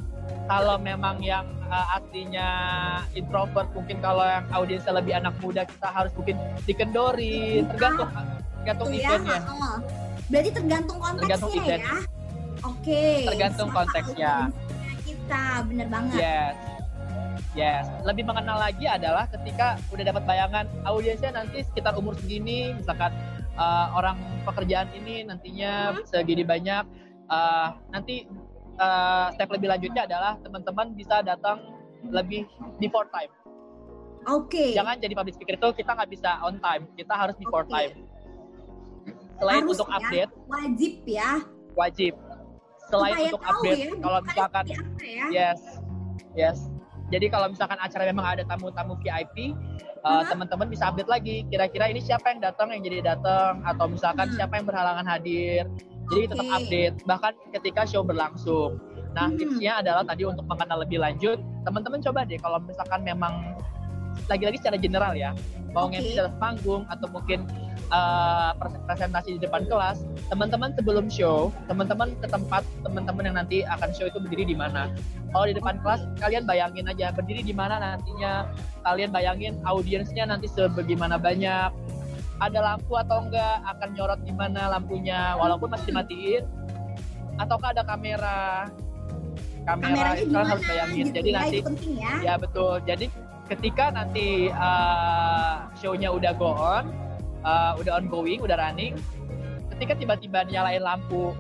[0.47, 2.49] Kalau memang yang uh, aslinya
[3.13, 7.67] introvert, mungkin kalau yang audiensnya lebih anak muda, kita harus mungkin dikendorin.
[7.67, 8.09] Tergantung,
[8.63, 9.09] tergantung Tuh ya.
[9.11, 9.39] eventnya.
[9.43, 9.77] heeh.
[10.23, 11.83] Berarti tergantung konteksnya Tergantung event.
[11.83, 11.95] ya.
[12.63, 13.05] Oke.
[13.27, 14.35] Tergantung Sama konteksnya.
[15.03, 16.15] Kita bener banget.
[16.15, 16.55] Yes,
[17.53, 17.85] yes.
[18.03, 23.13] Lebih mengenal lagi adalah ketika udah dapat bayangan audiensnya nanti sekitar umur segini, misalkan
[23.55, 26.05] uh, orang pekerjaan ini nantinya Hmm.
[26.05, 26.85] segini banyak.
[27.27, 28.29] uh, nanti
[28.77, 31.65] uh, step lebih lanjutnya adalah teman-teman bisa datang
[32.05, 32.45] lebih
[32.77, 33.33] before time.
[34.23, 34.71] Oke.
[34.71, 37.75] jangan jadi public speaker itu kita nggak bisa on time kita harus before Oke.
[37.75, 37.93] time
[39.35, 39.97] selain Harus untuk ya.
[39.99, 41.31] update Wajib ya.
[41.75, 42.13] wajib
[42.87, 44.65] selain Supaya untuk update ya, kalau misalkan
[45.03, 45.27] ya.
[45.35, 45.61] yes
[46.39, 46.59] yes
[47.13, 49.53] jadi kalau misalkan acara memang ada tamu-tamu VIP
[50.01, 50.33] uh, Hah?
[50.33, 54.37] teman-teman bisa update lagi kira-kira ini siapa yang datang yang jadi datang atau misalkan Hmm.
[54.41, 55.69] siapa yang berhalangan hadir
[56.09, 56.57] jadi tetap Oke.
[56.57, 58.81] update bahkan ketika show berlangsung
[59.13, 59.37] nah Hmm.
[59.37, 61.37] tipsnya adalah tadi untuk mengenal lebih lanjut
[61.69, 63.61] teman-teman coba deh kalau misalkan memang
[64.31, 65.33] lagi-lagi secara general ya.
[65.73, 65.97] Mau Oke.
[66.01, 67.49] nge atas panggung atau mungkin
[67.89, 70.05] uh, pres- presentasi di depan kelas.
[70.29, 74.93] Teman-teman sebelum show teman-teman ke tempat teman-teman yang nanti akan show itu berdiri di mana.
[75.33, 78.53] Kalau di depan kelas kalian bayangin aja berdiri di mana nantinya.
[78.85, 81.73] Kalian bayangin audiensnya nanti sebagaimana banyak.
[82.43, 86.45] Ada lampu atau enggak akan nyorot di mana lampunya walaupun masih dimatiin.
[87.41, 88.69] Ataukah ada kamera?
[89.63, 91.05] Kamera Kameranya itu di kalian harus bayangin.
[91.07, 92.13] gitu jadi ya, nanti penting ya.
[92.21, 92.75] Ya betul.
[92.85, 93.07] Jadi
[93.49, 96.91] ketika nanti uh, show-nya udah go on,
[97.43, 98.95] uh, udah ongoing, udah running,
[99.77, 101.35] ketika tiba-tiba nyalain lampu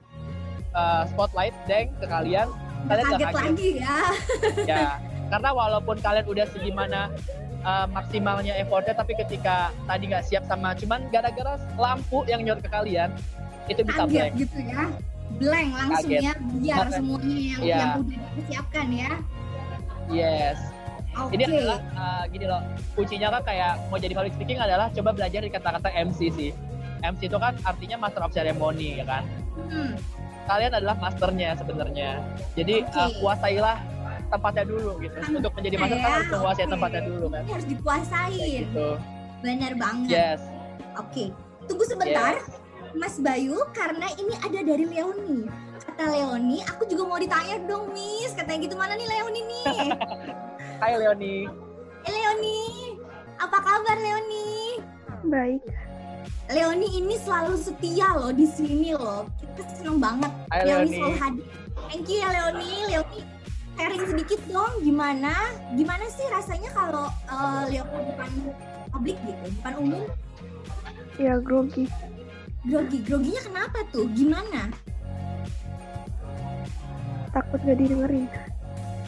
[0.75, 2.49] uh, spotlight deng ke kalian,
[2.91, 3.97] kalian kaget gak kaget lagi ya.
[4.73, 4.87] ya.
[5.33, 7.01] Karena walaupun kalian udah segimana
[7.65, 12.69] uh, maksimalnya effortnya, tapi ketika tadi nggak siap sama, cuman gara-gara lampu yang nyorot ke
[12.69, 13.09] kalian,
[13.71, 14.33] itu bisa Kaget blank.
[14.37, 14.83] gitu ya.
[15.41, 16.21] Blank langsung Kaget.
[16.21, 17.79] ya biar semuanya yang, Iya.
[17.81, 19.11] yang udah dipersiapkan ya.
[20.13, 20.59] Yes.
[21.13, 21.37] Oke.
[21.37, 22.61] Ini adalah uh, gini loh,
[22.93, 26.51] kuncinya kan kayak mau jadi public speaking adalah coba belajar di kata-kata MC sih.
[27.03, 29.25] MC itu kan artinya master of ceremony ya kan.
[29.69, 29.93] Hmm,
[30.43, 32.25] Kalian adalah masternya sebenarnya.
[32.57, 32.97] Jadi Oke.
[32.97, 33.77] uh, kuasailah
[34.27, 35.13] tempatnya dulu gitu.
[35.15, 36.73] Tempatnya Untuk menjadi master kan harus menguasai oke.
[36.73, 37.43] tempatnya dulu kan.
[37.45, 38.63] Harus Kayak dikuasain.
[38.65, 38.89] gitu.
[39.43, 40.09] Benar banget.
[40.09, 40.41] Yes.
[40.97, 41.25] Oke.
[41.63, 42.49] Tunggu sebentar, Yes.
[42.93, 45.49] Mas Bayu, karena ini ada dari Leoni.
[45.83, 48.33] Kata Leoni, aku juga mau ditanya dong, Miss.
[48.33, 49.65] Katanya gitu, mana nih Leoni nih?
[50.83, 51.47] Hai Leoni.
[52.03, 52.59] eh, Leoni,
[53.39, 54.83] apa kabar Leoni?
[55.31, 55.63] Baik.
[56.51, 59.31] Leoni ini selalu setia loh di sini loh.
[59.39, 60.33] Kita seneng banget.
[60.51, 60.97] Hai Leoni Leoni.
[60.99, 61.47] selalu hadir.
[61.87, 62.71] Thank you ya Leoni.
[62.91, 63.21] Leoni
[63.73, 65.33] sharing sedikit dong gimana
[65.73, 68.29] gimana sih rasanya kalau uh, Leoni depan
[68.91, 70.05] publik gitu, depan umum
[71.15, 71.87] Ya grogi.
[72.67, 72.99] grogi.
[73.07, 74.11] Groginya kenapa tuh?
[74.13, 74.67] Gimana?
[77.31, 78.27] Takut gak didengerin.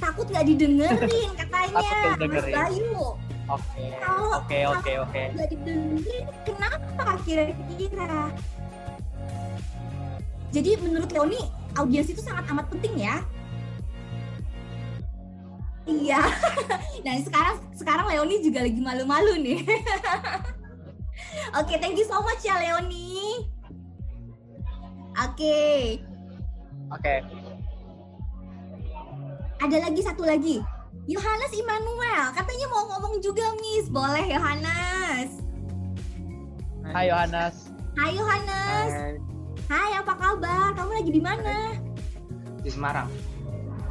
[0.00, 1.30] Takut nggak didengerin
[1.70, 2.54] nggak Mas didengerin.
[2.54, 2.98] Bayu.
[3.44, 3.84] Oke.
[4.34, 5.22] Oke oke oke.
[5.36, 8.32] nggak didengerin kenapa kira-kira?
[10.54, 11.40] Jadi menurut Leoni
[11.74, 13.18] audiens itu sangat amat penting ya?
[15.84, 16.22] Iya.
[17.04, 19.60] Nah sekarang sekarang Leoni juga lagi malu-malu nih.
[21.60, 23.44] Oke, thank you so much ya Leoni.
[25.14, 26.00] Oke,
[26.90, 27.14] Oke.
[29.62, 30.58] ada lagi satu lagi.
[31.04, 33.92] Yohanes Immanuel, katanya mau ngomong juga Miss.
[33.92, 35.36] Boleh Yohanes.
[36.88, 37.68] Hai Yohanes.
[37.92, 39.20] Hai Yohanes.
[39.68, 40.72] Hai, apa kabar?
[40.72, 41.76] Kamu lagi di mana?
[42.64, 43.12] di Semarang.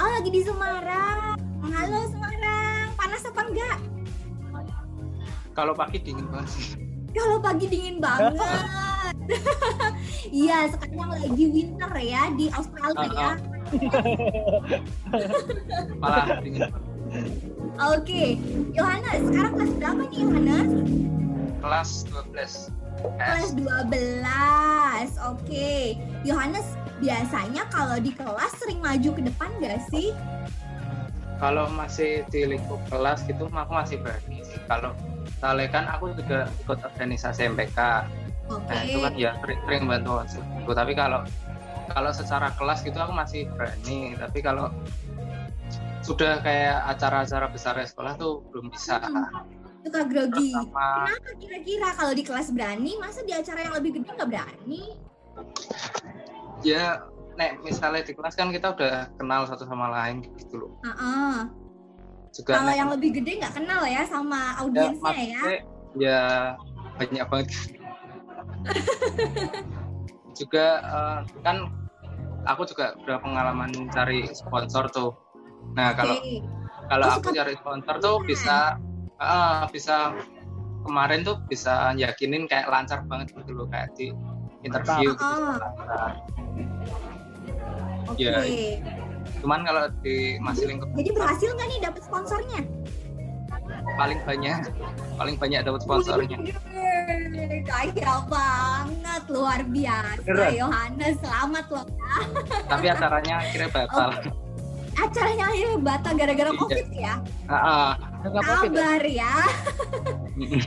[0.01, 1.37] Oh, lagi di Semarang.
[1.61, 2.89] Halo Semarang.
[2.97, 3.77] Panas apa enggak?
[5.53, 6.81] Kalau pagi dingin banget sih.
[7.13, 8.41] Kalau pagi dingin banget.
[10.33, 13.31] Iya, sekarang lagi winter ya di Australia ya.
[16.01, 16.92] Malah dingin banget.
[17.93, 18.37] Oke,
[18.73, 20.69] Yohanes, sekarang kelas berapa nih Yohanes?
[21.63, 22.69] Kelas 12.
[23.17, 25.09] Kelas 12.
[25.27, 25.97] Oke.
[26.21, 26.67] Yohanes,
[27.01, 30.13] biasanya kalau di kelas sering maju ke depan gak sih?
[31.41, 34.59] Kalau masih di lingkup kelas gitu aku masih berani sih.
[34.69, 34.95] Kalau
[35.43, 37.79] soalnya kan aku juga ikut organisasi MPK.
[38.47, 38.71] Oke.
[38.71, 40.71] Nah, itu kan ya sering, sering bantu aku.
[40.71, 41.25] Tapi kalau
[41.91, 44.15] kalau secara kelas gitu aku masih berani.
[44.15, 44.71] Tapi kalau
[46.03, 48.99] sudah kayak acara-acara besar sekolah tuh belum bisa.
[49.83, 50.51] Suka grogi.
[50.51, 54.83] Pertama, Kenapa kira-kira kalau di kelas berani, masa di acara yang lebih gede nggak berani?
[56.63, 56.95] ya
[57.35, 60.71] nek misalnya di kelas kan kita udah kenal satu sama lain gitu loh.
[60.81, 61.35] Heeh.
[62.31, 65.41] Juga Kalau nek- yang lebih gede nggak kenal ya sama audiensnya ya?
[65.41, 65.59] maksudnya
[65.93, 66.21] ya
[66.95, 67.47] banyak banget
[70.39, 71.57] juga eh, kan
[72.43, 75.11] aku juga udah pengalaman cari sponsor tuh
[75.73, 76.35] nah kalau Oke.
[76.85, 78.27] kalau Oh, aku suka cari sponsor tuh sponsor.
[78.27, 78.57] bisa
[79.15, 79.97] eh, bisa
[80.83, 84.11] kemarin tuh bisa yakinin kayak lancar banget gitu loh kayak di
[84.61, 85.55] interview gitu Oh.
[85.55, 86.11] lancar.
[88.05, 88.19] Oke.
[88.19, 88.43] Ya,
[89.39, 92.61] cuman kalau di masih lingkup Jadi berhasil nggak nih dapet sponsornya?
[93.95, 94.59] paling banyak
[95.15, 96.35] paling banyak dapat sponsornya
[97.63, 100.19] Kaya banget, luar biasa.
[100.19, 100.51] Beneran?
[100.51, 101.85] Yohanes, selamat loh.
[102.67, 104.09] tapi acaranya akhirnya batal
[104.93, 106.59] Acaranya akhirnya batal gara-gara Iya.
[106.61, 107.13] COVID ya?
[108.29, 108.81] Covid ya?
[108.83, 109.33] Sabar ya.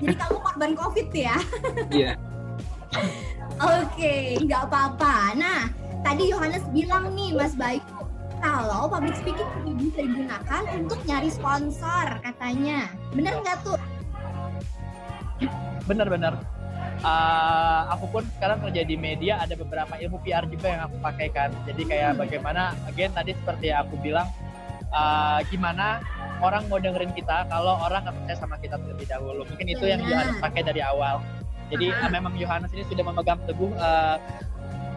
[0.02, 1.36] Jadi kamu korban COVID ya?
[1.90, 2.12] iya
[3.56, 5.32] Oke, nggak apa-apa.
[5.32, 5.72] Nah,
[6.04, 7.80] tadi Yohanes bilang nih, Mas Bayu,
[8.44, 9.48] kalau public speaking
[9.80, 12.92] bisa digunakan untuk nyari sponsor katanya.
[13.16, 13.78] Bener nggak tuh?
[15.86, 16.34] bener-bener
[17.04, 21.28] Uh, aku pun sekarang kerja di media ada beberapa ilmu PR juga yang aku pakai
[21.28, 22.20] kan jadi kayak Hmm.
[22.24, 24.26] bagaimana again tadi seperti yang aku bilang
[24.96, 26.00] uh, gimana
[26.42, 29.42] orang mau dengerin kita kalau orang nggak percaya sama kita terlebih dahulu.
[29.48, 30.12] Mungkin itu yang Benar.
[30.12, 31.24] Yohanes pakai dari awal.
[31.66, 34.16] Jadi eh, memang Yohanes ini sudah memegang teguh eh,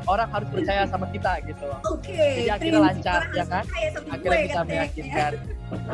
[0.06, 1.68] orang harus percaya sama kita gitu.
[1.86, 2.14] Oke.
[2.16, 3.64] Jadi akhirnya lancar, orang ya kan?
[3.66, 4.64] sama Akhirnya gue, bisa ya.
[4.64, 5.34] meyakinkan.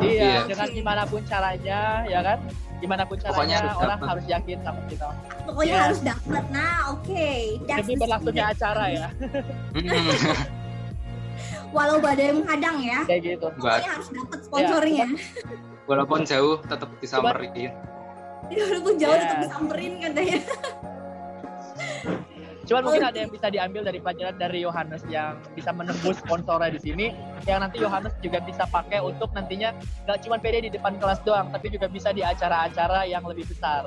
[0.00, 2.38] Iya, dengan gimana pun caranya, ya kan?
[2.80, 4.08] Gimana pun Pokoknya caranya harus orang dapat.
[4.08, 5.08] harus yakin sama kita.
[5.44, 5.84] Pokoknya Yes.
[5.84, 6.44] harus dapat.
[6.48, 7.28] Nah, oke.
[7.68, 9.08] That's Demi berlangsungnya acara ya.
[11.76, 12.98] Walau badai menghadang ya.
[13.04, 13.46] kayak gitu.
[13.52, 15.06] Pokoknya harus dapat sponsornya.
[15.90, 17.52] walaupun jauh tetap disamperin.
[18.48, 20.40] Walaupun jauh tetap disamperin katanya.
[22.66, 23.10] Cuman mungkin Oke.
[23.14, 27.06] ada yang bisa diambil dari pelajaran dari Yohanes yang bisa menembus sponsornya di sini,
[27.46, 29.70] yang nanti Yohanes juga bisa pakai untuk nantinya
[30.02, 33.86] nggak cuma pede di depan kelas doang, tapi juga bisa di acara-acara yang lebih besar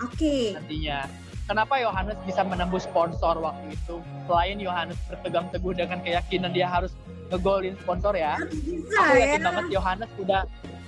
[0.00, 0.56] Oke.
[0.56, 1.04] nantinya.
[1.46, 4.02] Kenapa Yohanes bisa menembus sponsor waktu itu?
[4.26, 6.90] Selain Yohanes berpegang teguh dengan keyakinan dia harus
[7.30, 9.22] ngegolin sponsor ya, bisa aku ya.
[9.28, 10.42] yakin banget Yohanes udah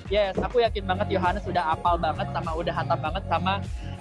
[0.08, 3.52] yes aku yakin banget Yohanes udah apal banget sama udah hatam banget sama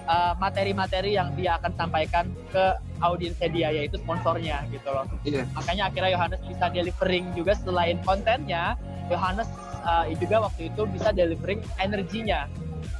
[0.08, 2.64] uh, materi-materi yang dia akan sampaikan ke
[3.04, 5.04] audiensnya dia yaitu sponsornya gitu loh.
[5.22, 5.44] Iya.
[5.54, 8.74] makanya akhirnya Yohanes bisa delivering juga selain kontennya
[9.08, 9.48] Yohanes
[9.84, 12.48] uh, juga waktu itu bisa delivering energinya.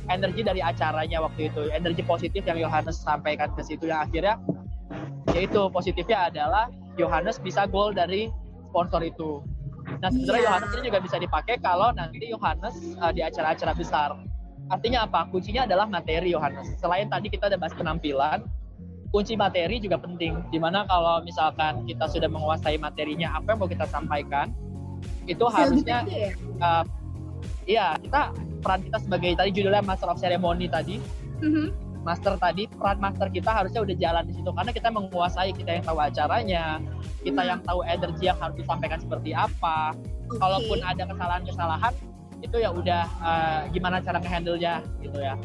[0.08, 3.92] Energi dari acaranya waktu itu energi positif yang Yohanes sampaikan ke situ.
[3.92, 4.34] Yang akhirnya
[5.36, 8.32] yaitu positifnya adalah Yohanes bisa goal dari
[8.72, 9.44] sponsor itu
[9.98, 10.44] nah sebenarnya.
[10.46, 14.14] Yohanes ini juga bisa dipakai kalau nanti Yohanes uh, di acara-acara besar
[14.68, 18.44] artinya apa kuncinya adalah materi Yohanes selain tadi kita udah bahas penampilan
[19.08, 23.70] kunci materi juga penting di mana kalau misalkan kita sudah menguasai materinya apa yang mau
[23.70, 24.52] kita sampaikan
[25.24, 26.32] itu harusnya gede ya?
[26.60, 26.84] uh,
[27.64, 31.00] iya kita peran kita sebagai tadi judulnya Master of Ceremony tadi
[31.38, 31.70] Mhm.
[32.02, 35.84] master tadi peran master kita harusnya udah jalan di situ karena kita menguasai kita yang
[35.86, 36.82] tahu acaranya
[37.22, 39.94] kita yang tahu energi yang harus disampaikan seperti apa
[40.26, 40.38] Oke.
[40.38, 41.94] kalaupun ada kesalahan-kesalahan
[42.38, 45.36] itu ya udah uh, gimana cara ngehandle-nya gitu ya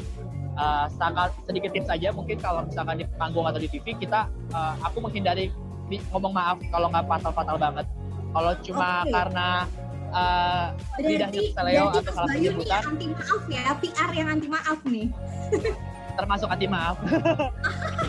[0.54, 4.78] Uh, sangat sedikit tips saja mungkin kalau misalkan di panggung atau di TV kita uh,
[4.86, 5.50] aku menghindari
[6.14, 7.86] ngomong maaf kalau nggak fatal-fatal banget
[8.30, 9.10] kalau cuma Oke.
[9.10, 9.66] karena
[10.14, 10.66] uh,
[11.02, 15.06] lidahnya Berarti, berarti atau salah penyebutan anti maaf ya, PR yang anti maaf nih.
[16.14, 16.96] termasuk anti maaf.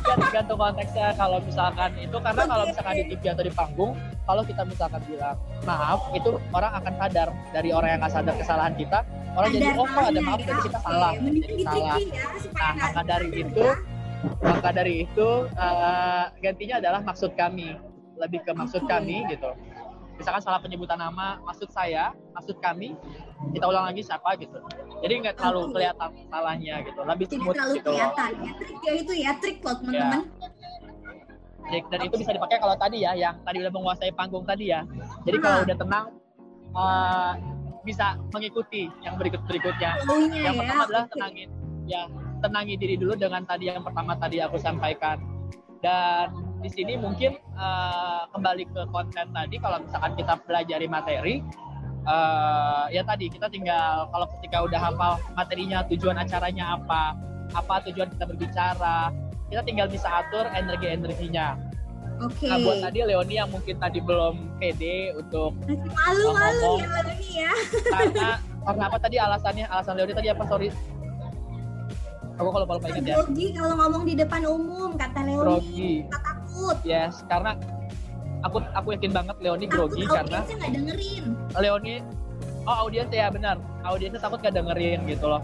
[0.05, 3.91] Ya tergantung konteksnya kalau misalkan itu karena kalau misalkan di TV atau di panggung
[4.25, 8.73] kalau kita misalkan bilang maaf itu orang akan sadar dari orang yang nggak sadar kesalahan
[8.77, 8.99] kita.
[9.35, 11.11] Orang jadi oh kalau ada maaf ya, jadi kita salah.
[11.19, 11.97] jadi di salah.
[11.99, 12.23] ya,
[12.55, 13.65] Nah, maka dari itu,
[14.39, 17.75] maka dari itu eh, gantinya adalah maksud kami.
[18.15, 19.51] Lebih ke maksud kami gitu.
[20.15, 22.95] Misalkan salah penyebutan nama maksud saya maksud kami
[23.53, 24.57] kita ulang lagi siapa gitu.
[25.03, 25.71] Jadi nggak terlalu Oke.
[25.77, 26.99] kelihatan salahnya gitu.
[27.03, 27.93] Lebih tidak smooth terlalu gitu loh.
[27.93, 28.31] kelihatan.
[28.41, 30.21] Ya trik ya itu ya trik loh teman-teman.
[31.65, 34.85] Jadi, dan itu bisa dipakai kalau tadi ya yang tadi udah menguasai panggung tadi ya.
[35.25, 35.65] Jadi kalau Ah.
[35.65, 36.05] udah tenang
[36.75, 37.33] eh,
[37.85, 39.97] bisa mengikuti yang berikut berikutnya.
[40.05, 41.13] Yang ya pertama adalah oke.
[41.17, 41.49] tenangin.
[41.85, 42.01] Ya
[42.41, 45.17] tenangi diri dulu dengan tadi yang pertama tadi aku sampaikan.
[45.81, 51.35] Dan di sini mungkin eh, kembali ke konten tadi kalau misalkan kita pelajari materi
[52.05, 57.17] eh, ya tadi kita tinggal kalau ketika udah hafal materinya tujuan acaranya apa
[57.53, 59.11] apa tujuan kita berbicara
[59.49, 61.57] kita tinggal bisa atur energi energinya
[62.21, 62.47] oke.
[62.47, 66.77] Nah buat tadi Leoni yang mungkin tadi belum pede untuk malu-malu ngomong.
[66.79, 67.53] ya Leoni ya.
[67.91, 68.29] Karena
[68.65, 69.65] karena apa tadi alasannya?
[69.69, 70.43] Alasan Leoni tadi apa?
[70.47, 70.69] Sorry.
[72.35, 73.15] Aku kalau lupa ingat ya.
[73.23, 75.43] Grogi kalau ngomong di depan umum kata Leoni.
[75.43, 75.93] Grogi.
[76.11, 76.77] Takut.
[76.83, 77.55] Yes karena
[78.45, 81.25] aku aku yakin banget Leoni takut grogi karena nggak dengerin.
[81.57, 81.95] Leoni
[82.69, 83.57] oh audiens ya benar.
[83.81, 85.41] Audiensnya takut gak dengerin gitu loh.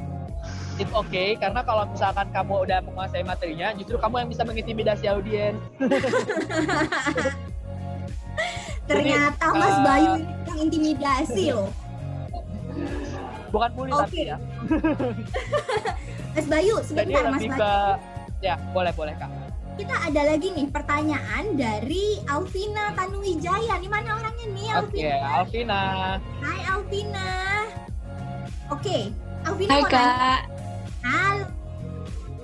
[0.77, 5.57] It's okay karena kalau misalkan kamu udah menguasai materinya justru kamu yang bisa mengintimidasi audiens.
[8.89, 11.69] Ternyata Mas eh, Bayu ini yang intimidasi loh.
[13.51, 14.01] Bukan bully Oke.
[14.07, 14.37] tapi ya.
[16.33, 17.61] Mas Bayu jadi sebentar Mas lebih Bayu.
[17.61, 17.73] ke
[18.41, 19.29] ya boleh boleh kak
[19.81, 23.81] kita ada lagi nih pertanyaan dari Alvina Tanuwijaya.
[23.81, 25.17] Nih mana orangnya nih oke Alvina?
[25.41, 25.81] Alvina
[26.37, 27.29] Hai Alvina.
[28.69, 28.97] Oke,
[29.41, 30.05] Alvina Hai mau nanya.
[30.05, 30.41] kak,
[31.01, 31.45] Halo.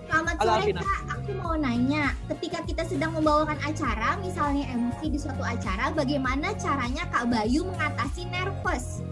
[0.09, 0.81] Selamat Halo, sore Alvina.
[0.81, 1.01] Kak.
[1.13, 7.05] Aku mau nanya, ketika kita sedang membawakan acara, misalnya MC di suatu acara, bagaimana caranya
[7.13, 9.05] Kak Bayu mengatasi nervous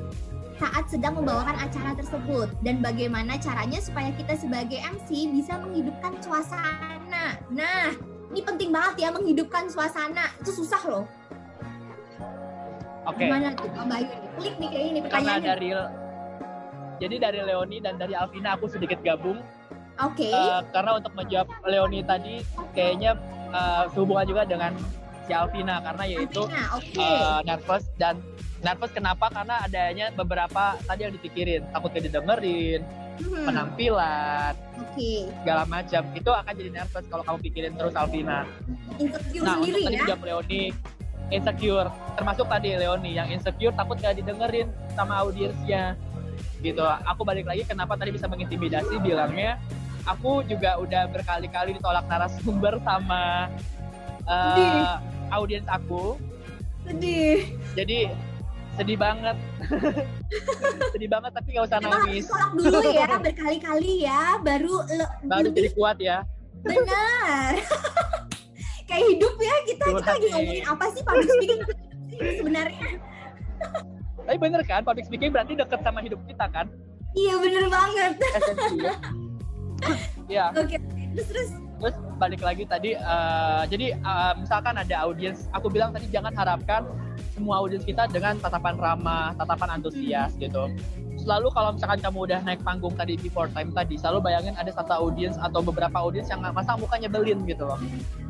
[0.57, 7.35] saat sedang membawakan acara tersebut dan bagaimana caranya supaya kita sebagai MC bisa menghidupkan suasana.
[7.51, 10.31] Nah, ini penting banget ya menghidupkan suasana.
[10.41, 11.05] Itu susah loh.
[13.05, 14.09] oke Gimana tuh Kak Bayu?
[14.35, 15.45] Klik nih kayak ini karena pertanyaannya.
[15.45, 15.69] dari
[16.95, 19.39] jadi dari Leoni dan dari Alvina aku sedikit gabung
[19.95, 20.27] Oke.
[20.27, 22.43] Eh, karena untuk menjawab Leoni tadi
[22.75, 23.15] kayaknya
[23.55, 24.75] eh, sehubungan juga dengan
[25.23, 26.99] si Alvina karena yaitu Alvina, oke.
[26.99, 28.15] eh, nervous dan
[28.63, 29.27] nervous kenapa?
[29.31, 31.61] Karena adanya beberapa tadi yang dipikirin.
[31.73, 32.81] Takutnya didengerin
[33.15, 35.31] Hmm, penampilan Oke.
[35.39, 36.03] segala macam.
[36.11, 38.43] Itu akan jadi nervous kalau kamu pikirin terus Alvina.
[38.99, 40.03] Insecure nah sendiri untuk tadi ya.
[40.03, 40.63] juga Leoni
[41.31, 41.89] insecure.
[42.19, 44.67] Termasuk tadi Leoni yang insecure takut gak didengerin
[44.99, 45.95] sama audiensnya.
[46.59, 46.83] Gitu.
[46.83, 48.99] Aku balik lagi kenapa tadi bisa mengintimidasi?
[48.99, 49.63] Bilangnya
[50.03, 53.47] aku juga udah berkali-kali ditolak narasumber sama
[54.27, 54.83] Sedih.
[55.31, 56.19] audiens aku.
[56.85, 57.47] Sedih.
[57.73, 58.11] jadi
[58.75, 59.37] sedih banget
[60.93, 65.69] sedih banget tapi nggak usah nangis ditolak dulu ya berkali-kali ya baru le- baru jadi
[65.71, 66.17] kuat ya
[66.59, 67.53] benar.
[68.87, 70.31] Kayak hidup ya kita kita Curhat lagi nih.
[70.31, 71.59] ngomongin apa sih public speaking
[72.35, 72.87] sebenarnya?
[74.17, 76.65] tapi bener kan public speaking berarti deket sama hidup kita kan
[77.11, 78.13] Iya bener banget.
[78.31, 78.75] esensi
[80.27, 80.77] ya Oke.
[81.13, 86.07] Terus terus terus balik lagi tadi eh, jadi eh, misalkan ada audiens aku bilang tadi
[86.07, 86.85] jangan harapkan
[87.35, 90.71] semua audiens kita dengan tatapan ramah tatapan antusias gitu.
[91.19, 94.95] Selalu kalau misalkan kamu udah naik panggung tadi before time tadi selalu bayangin ada satu
[94.95, 97.79] audiens atau beberapa audiens yang masa muka nyebelin gitu loh.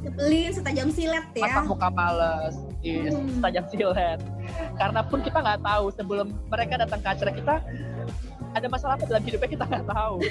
[0.01, 1.45] Nyebelin setajam silet ya.
[1.45, 3.41] masa muka males is Hmm.
[3.45, 4.19] tajam silet.
[4.73, 7.55] Karena pun kita nggak tahu sebelum mereka datang ke acara kita
[8.55, 10.15] ada masalah apa dalam hidupnya kita nggak tahu.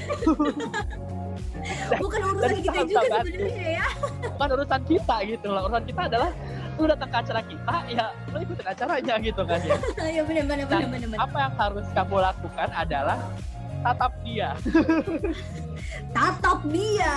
[1.98, 3.88] Bukan urusan kita juga sebenarnya ya.
[4.30, 5.62] bukan urusan kita gitu loh.
[5.66, 6.30] Urusan kita adalah
[6.74, 9.76] lu datang ke acara kita ya lu ikutin acaranya gitu kan ya.
[10.18, 13.18] Ya benar benar benar benar apa yang harus kamu lakukan adalah
[13.84, 14.50] tatap dia.
[16.16, 17.14] Tatap dia.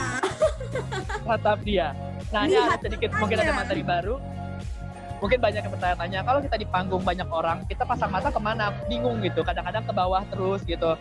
[1.28, 1.88] tatap dia.
[2.30, 4.22] Nah ini ada sedikit mungkin ada materi baru.
[5.18, 8.70] Mungkin banyak yang bertanya-tanya kalau kita di panggung banyak orang kita pasang mata ke mana?
[8.86, 10.94] Bingung gitu kadang-kadang ke bawah terus gitu.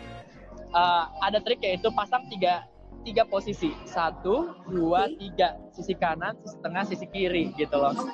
[0.73, 2.65] Eh, ada trik yaitu pasang tiga
[3.01, 5.15] tiga posisi satu dua Oke.
[5.19, 8.09] tiga sisi kanan sisi tengah sisi kiri gitu loh pasang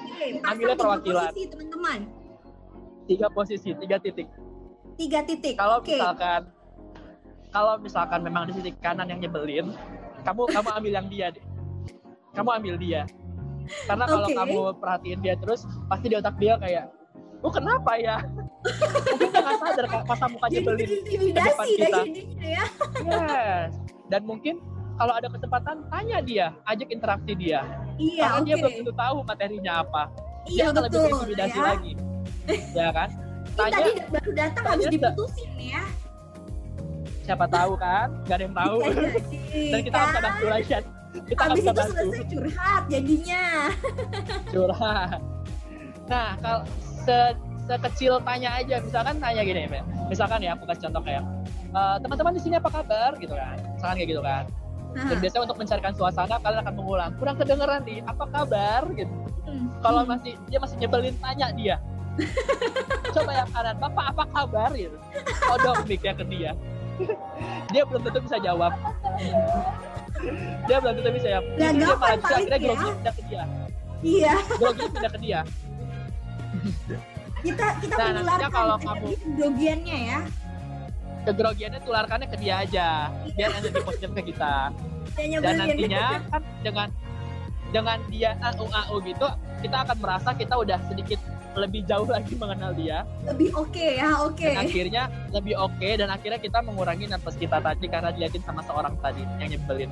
[0.46, 1.30] Ambilnya perwakilan.
[1.30, 2.00] posisi, teman-teman.
[3.06, 4.28] tiga posisi tiga titik
[4.94, 5.56] Tiga titik.
[5.56, 5.98] kalau Oke.
[5.98, 6.42] misalkan
[7.50, 9.74] kalau misalkan memang di sisi kanan yang nyebelin
[10.22, 11.46] kamu kamu ambil yang dia deh
[12.32, 13.02] kamu ambil dia
[13.86, 14.36] karena kalau Oke.
[14.36, 16.86] kamu perhatiin dia terus pasti di otak dia kayak
[17.42, 18.22] oh kenapa ya
[18.64, 22.66] mungkin dia nggak sadar pas muka Jadi nyebelin intimidasi depan dah jadinya ya.
[23.04, 23.72] yes
[24.08, 24.60] dan mungkin
[24.94, 27.66] kalau ada kesempatan tanya dia ajak interaksi dia.
[27.98, 28.46] Iya, karena oke.
[28.46, 30.04] dia belum tentu tahu materinya apa.
[30.44, 31.64] Dia Iya akan lebih intimidasi Ya.
[31.66, 31.92] lagi.
[32.76, 33.10] Ya kan?
[33.44, 33.76] Ini tanya.
[33.78, 35.84] tadi baru datang habis diputusin ya.
[37.24, 38.08] siapa tahu kan?
[38.28, 38.78] Nggak ada yang tahu.
[38.84, 40.24] Jadi, dan kita harus kan?
[40.28, 40.68] bantu lagi.
[41.14, 43.44] Kita Habis itu selesai curhat jadinya.
[44.50, 45.20] curhat.
[46.10, 46.62] Nah kalau
[47.06, 47.18] se
[47.64, 48.76] sekecil tanya aja.
[48.84, 49.64] Misalkan tanya gini
[50.12, 51.24] misalkan ya aku kasih contoh kayak
[51.74, 53.16] "Eh, teman-teman di sini apa kabar?
[53.18, 54.46] Gitu kan misalkan kayak gitu kan.
[54.94, 58.82] Dan Nah, biasanya untuk mencarikan suasana kalian akan mengulang kurang kedengeran nih apa kabar?
[58.90, 59.14] Gitu.
[59.44, 59.68] Hmm.
[59.84, 61.76] kalau masih dia masih nyebelin tanya dia.
[63.12, 64.70] Coba yang kanan bapak apa kabar?
[64.72, 64.96] Gitu.
[65.52, 66.52] Odong mic-nya ke dia.
[67.74, 68.70] Dia belum tentu bisa jawab.
[70.64, 71.46] Dia belum tentu bisa jawab.
[71.58, 72.64] Jadi dia malah bisa akhirnya ya.
[72.64, 73.44] grogi pindah ke dia.
[74.00, 75.40] Iya, grogi pindah ke dia.
[77.44, 80.20] Kita kita Nah, menularkan kalau kamu- kegrogiannya ya.
[81.24, 82.88] Kegrogiannya tularkannya ke dia aja
[83.36, 84.72] biar energi positif ke kita
[85.18, 86.88] Dan nantinya kan dengan
[87.74, 89.28] dengan dia au au gitu
[89.66, 91.18] kita akan merasa kita udah sedikit
[91.54, 94.42] lebih jauh lagi mengenal dia lebih oke ya, oke.
[94.42, 98.98] dan akhirnya lebih oke dan akhirnya kita mengurangi nervous kita tadi karena diliatin sama seorang
[99.02, 99.90] tadi yang nyebelin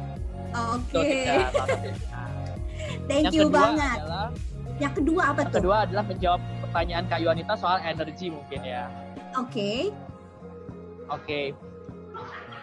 [0.51, 1.31] Oke.
[1.31, 2.21] Salah satunya.
[3.07, 3.97] Thank yang you kedua banget.
[4.03, 4.27] adalah
[4.81, 5.59] Yang kedua apa yang tuh?
[5.61, 8.83] kedua adalah menjawab pertanyaan Kak Yuanita soal energi mungkin ya
[9.39, 9.95] Oke.
[11.12, 11.52] Oke.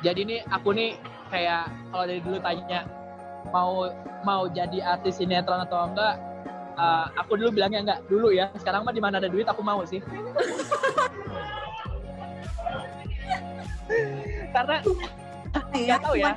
[0.00, 0.96] Jadi nih aku nih
[1.28, 2.86] kayak kalau dari dulu tanya
[3.52, 3.92] mau
[4.24, 6.14] mau jadi artis sinetron atau enggak,
[6.78, 8.48] eh, aku dulu bilangnya enggak dulu ya.
[8.56, 10.00] Sekarang mah di mana ada duit aku mau sih.
[14.54, 14.76] Karena
[15.72, 16.32] Ya, nggak tahu ya.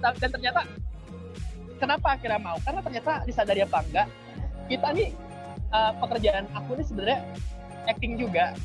[0.00, 0.60] dan ternyata
[1.76, 2.56] kenapa akhirnya mau?
[2.64, 4.06] Karena ternyata disadari apa enggak
[4.68, 5.08] kita nih
[5.70, 7.20] eh, pekerjaan aku nih sebenarnya
[7.88, 8.56] acting juga.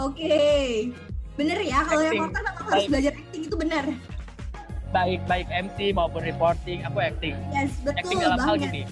[0.00, 0.92] Oke.
[1.32, 2.20] Bener ya, kalau Acting.
[2.20, 3.84] reporter memang harus belajar acting itu benar.
[4.92, 7.34] Baik baik MC maupun reporting, aku acting.
[7.50, 8.68] Yes, betul acting dalam hal banget.
[8.68, 8.82] gini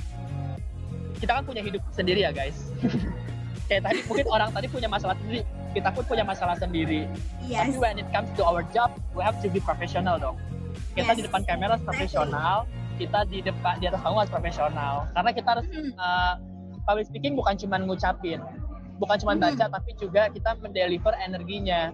[1.21, 2.73] kita kan punya hidup sendiri ya guys
[3.69, 7.05] kayak tadi mungkin orang tadi punya masalah sendiri kita pun punya masalah sendiri
[7.45, 7.69] Yes.
[7.69, 10.41] tapi when it comes to our job we have to be professional dong
[10.97, 11.17] kita Yes.
[11.19, 12.65] di depan kamera harus profesional
[12.97, 15.93] kita di depan di atas panggung harus profesional karena kita harus Hmm.
[15.95, 16.35] uh,
[16.83, 18.41] public speaking bukan cuma ngucapin
[18.97, 19.45] bukan cuma Hmm.
[19.45, 21.93] baca tapi juga kita mendeliver energinya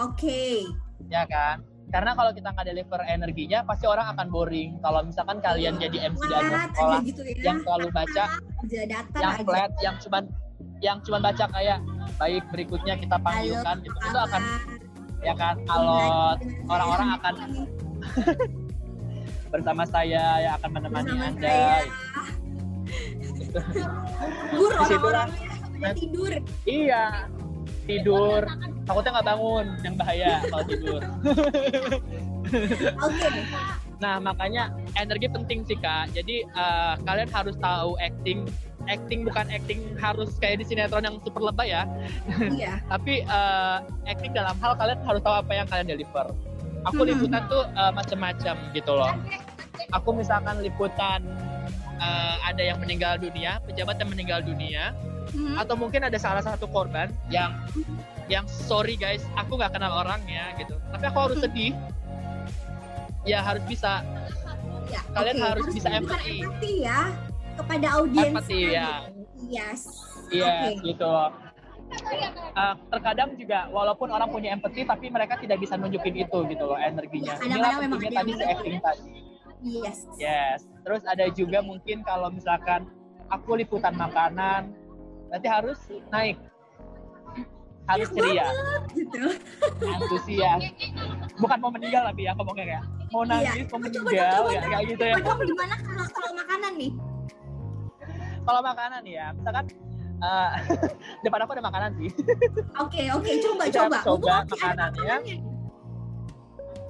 [0.00, 0.64] Oke.
[1.10, 1.60] ya kan
[1.92, 6.24] karena kalau kita nggak deliver energinya pasti orang akan boring kalau misalkan kalian jadi MC
[6.24, 7.52] di acara sekolah gitu ya.
[7.52, 8.24] yang selalu baca
[8.64, 8.80] aja
[9.20, 9.44] yang aja.
[9.44, 10.22] flat yang cuman
[10.80, 11.78] yang cuman baca kayak
[12.16, 14.42] baik berikutnya kita panggilkan gitu itu akan
[15.22, 17.34] ya kan alot Dengan orang-orang akan
[19.52, 21.76] bersama saya yang akan menemani bersama anda saya.
[21.84, 23.58] gitu.
[24.56, 26.32] Orang-orangnya katanya tidur.
[26.64, 27.04] iya
[27.82, 28.46] tidur
[28.82, 31.00] takutnya nggak bangun yang bahaya kalau tidur.
[34.02, 36.10] Nah, makanya energi penting sih, Kak.
[36.10, 38.50] Jadi, eh, kalian harus tahu acting.
[38.90, 41.86] Acting bukan acting harus kayak di sinetron yang super lebay ya.
[42.50, 42.82] Iya.
[42.92, 43.76] Tapi eh,
[44.10, 46.26] acting dalam hal kalian harus tahu apa yang kalian deliver.
[46.90, 47.14] Aku Hmm.
[47.14, 49.14] liputan tuh eh, macam-macam gitu loh.
[49.94, 51.22] Aku misalkan liputan
[52.02, 54.90] eh, ada yang meninggal dunia, pejabat yang meninggal dunia,
[55.32, 55.54] Hmm.
[55.56, 57.54] atau mungkin ada salah satu korban yang
[58.26, 60.74] yang sorry guys, aku nggak kenal orangnya gitu.
[60.90, 61.72] Tapi aku harus sedih.
[63.22, 64.02] Ya harus bisa
[64.90, 65.46] Ya, kalian oke.
[65.46, 66.36] harus bisa tunjukkan empati.
[66.42, 67.00] empati ya
[67.54, 68.28] kepada audiens.
[68.34, 68.88] Empati, ya.
[69.48, 69.80] Yes.
[70.28, 70.70] Iya, Oke.
[70.84, 71.12] gitu.
[72.56, 76.76] Uh, terkadang juga walaupun orang punya empati tapi mereka tidak bisa nunjukin itu gitu loh
[76.76, 77.36] energinya.
[77.36, 79.02] Ya, kadang-kadang Inilah memang tadi si acting tadi.
[79.62, 80.04] Yes.
[80.16, 80.60] Yes.
[80.82, 82.90] Terus ada juga mungkin kalau misalkan
[83.28, 84.74] aku liputan makanan,
[85.28, 85.78] berarti harus
[86.10, 86.36] naik.
[87.82, 88.46] Harus ceria,
[88.94, 89.26] gitu.
[89.82, 90.62] antusias.
[91.34, 93.30] Bukan mau meninggal tapi ya ngomongnya kayak mau Iya.
[93.42, 94.70] nangis, mau Coba, coba, meninggal coba, ya coba.
[94.70, 95.14] kayak gitu ya.
[95.16, 96.92] Coba dong gimana kalau kalau makanan nih?
[98.42, 99.64] Kalau makanan ya, misalkan
[100.20, 100.50] uh,
[101.26, 102.10] depan aku ada makanan sih.
[102.76, 103.98] Oke, oke, coba Kita coba.
[104.00, 105.02] coba ada makanannya.
[105.02, 105.36] makanannya.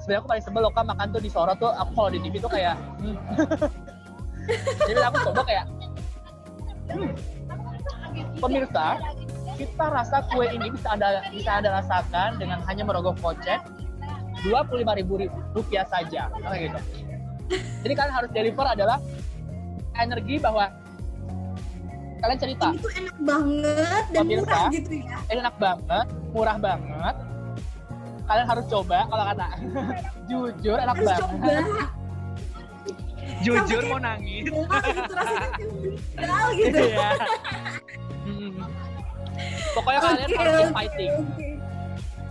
[0.03, 2.35] Sebenarnya aku paling sebel loh kan makan tuh di sorot tuh aku kalau di TV
[2.43, 3.17] tuh kayak hmm.
[4.91, 5.65] jadi aku coba kayak
[6.91, 7.11] hmm.
[8.43, 8.99] pemirsa
[9.55, 13.63] kita rasa kue ini bisa anda bisa anda rasakan dengan hanya merogoh kocek
[14.43, 15.23] dua puluh lima ribu
[15.55, 16.81] rupiah saja kayak gitu
[17.87, 18.99] jadi kalian harus deliver adalah
[19.95, 20.67] energi bahwa
[22.23, 24.47] kalian cerita Ini tuh enak banget dan Pemirsa.
[24.47, 25.19] murah gitu ya.
[25.31, 27.17] enak banget murah banget
[28.23, 29.47] kalian harus coba kalau kata
[30.29, 31.55] jujur enak Harus banget coba.
[33.43, 35.49] jujur mau nangis Wah, gitu rasanya
[36.59, 36.79] gitu.
[36.81, 37.09] Iya.
[38.23, 38.51] Hmm.
[39.73, 41.13] Pokoknya kalian Oke, harus inviting.
[41.17, 41.49] oke.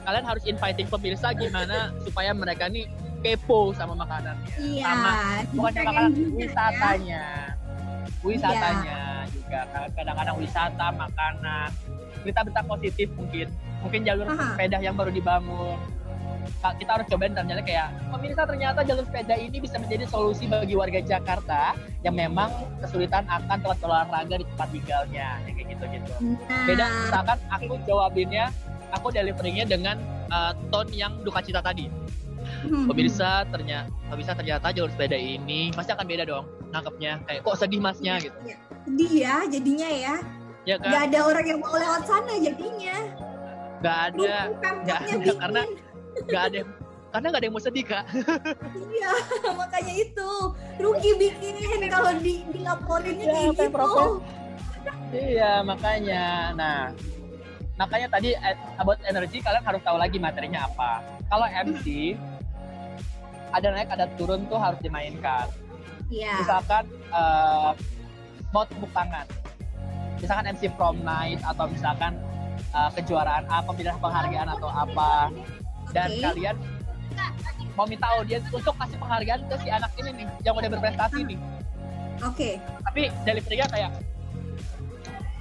[0.02, 2.86] Kalian harus inviting pemirsa gimana supaya mereka nih
[3.22, 4.50] kepo sama makanannya.
[4.58, 5.12] Iya, Sama
[5.52, 6.40] bukan makanan juga ya.
[6.40, 7.24] wisatanya.
[8.22, 9.60] Wisatanya juga
[9.92, 11.70] kadang-kadang wisata, makanan,
[12.22, 13.48] berita-berita positif mungkin.
[13.82, 14.54] Mungkin jalur Aha.
[14.54, 15.78] sepeda yang baru dibangun.
[16.62, 21.02] Kita harus cobain ternyata kayak pemirsa ternyata jalur sepeda ini bisa menjadi solusi bagi warga
[21.02, 22.50] Jakarta yang memang
[22.82, 26.14] kesulitan akan tempat olahraga di tempat tinggalnya, Ya, kayak gitu-gitu.
[26.22, 28.46] Nah, Beda misalkan aku jawabinnya,
[28.94, 29.98] aku deliveringnya dengan
[30.30, 31.90] uh, tone yang duka cita tadi.
[32.66, 37.22] hmm, Pemirsa ternyata, pemirsa ternyata jalur sepeda ini pasti akan beda dong nangkepnya.
[37.26, 38.58] Kayak kok sedih masnya gitu, Iya.
[38.82, 40.16] Sedih ya jadinya ya.
[40.64, 41.06] Ya Gak kan?
[41.10, 42.98] ada orang yang mau lewat sana jadinya.
[43.82, 45.38] Gak ada, nggak ada, bikin.
[45.42, 45.70] karena-
[46.28, 46.60] gak ada,
[47.12, 48.06] karena gak ada yang mau sedih kak.
[48.78, 49.12] Iya,
[49.62, 50.30] makanya itu
[50.78, 51.54] rugi bikin
[51.90, 54.06] kalau di dilaporinnya Iya, kayak gitu.
[55.12, 56.24] Iya makanya.
[56.54, 56.80] Nah
[57.76, 61.02] makanya tadi eh, about energy kalian harus tahu lagi materinya apa.
[61.26, 62.16] Kalau MC
[63.52, 65.50] ada naik ada turun tuh harus dimainkan.
[66.12, 66.38] Iya.
[66.38, 67.72] misalkan eh,
[68.52, 69.24] mau tepuk tangan
[70.22, 72.14] misalkan MC prom night atau misalkan
[72.56, 75.34] eh, kejuaraan apa pemilihan penghargaan atau apa
[75.92, 76.22] dan Oke.
[76.22, 76.56] kalian
[77.76, 81.40] mau minta audiens untuk kasih penghargaan ke si anak ini nih yang udah berprestasi nih
[82.22, 82.62] Oke.
[82.86, 83.92] tapi delivery-nya kayak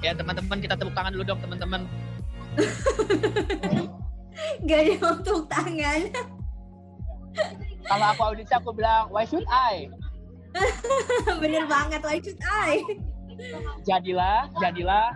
[0.00, 1.84] ya teman-teman kita tepuk tangan dulu dong teman-teman
[4.64, 6.00] Gak ada tepuk tangan.
[7.84, 9.92] kalau aku audiensnya aku bilang why should I
[11.42, 12.82] Bener banget, why should I?
[13.84, 15.14] Jadilah jadilah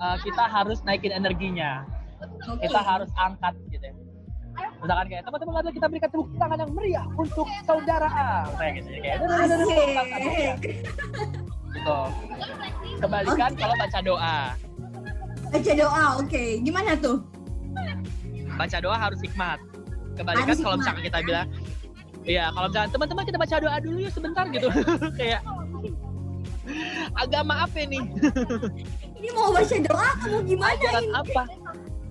[0.00, 1.86] eh, kita harus naikin energinya
[2.58, 3.94] kita harus angkat gitu ya.
[4.78, 8.88] Misalkan kayak teman-teman mari kita berikan tepuk tangan yang meriah untuk saudara A kayak gitu
[8.90, 9.18] ya kayak
[10.34, 10.54] ya.
[10.58, 11.98] Gitu.
[12.98, 14.38] Kebalikan kalau baca doa.
[15.48, 16.44] Baca doa, oke.
[16.66, 17.22] Gimana tuh?
[18.58, 19.58] Baca doa harus hikmat.
[20.18, 21.46] Kebalikan Harus kalau misalkan kita bilang
[22.26, 24.66] Iya, kalau misalkan teman-teman kita baca doa dulu ya sebentar gitu.
[25.20, 25.40] kayak
[27.14, 28.04] agama apa nih?
[29.18, 31.14] Ini mau baca doa, kamu gimana Ajaran ini?
[31.14, 31.42] apa?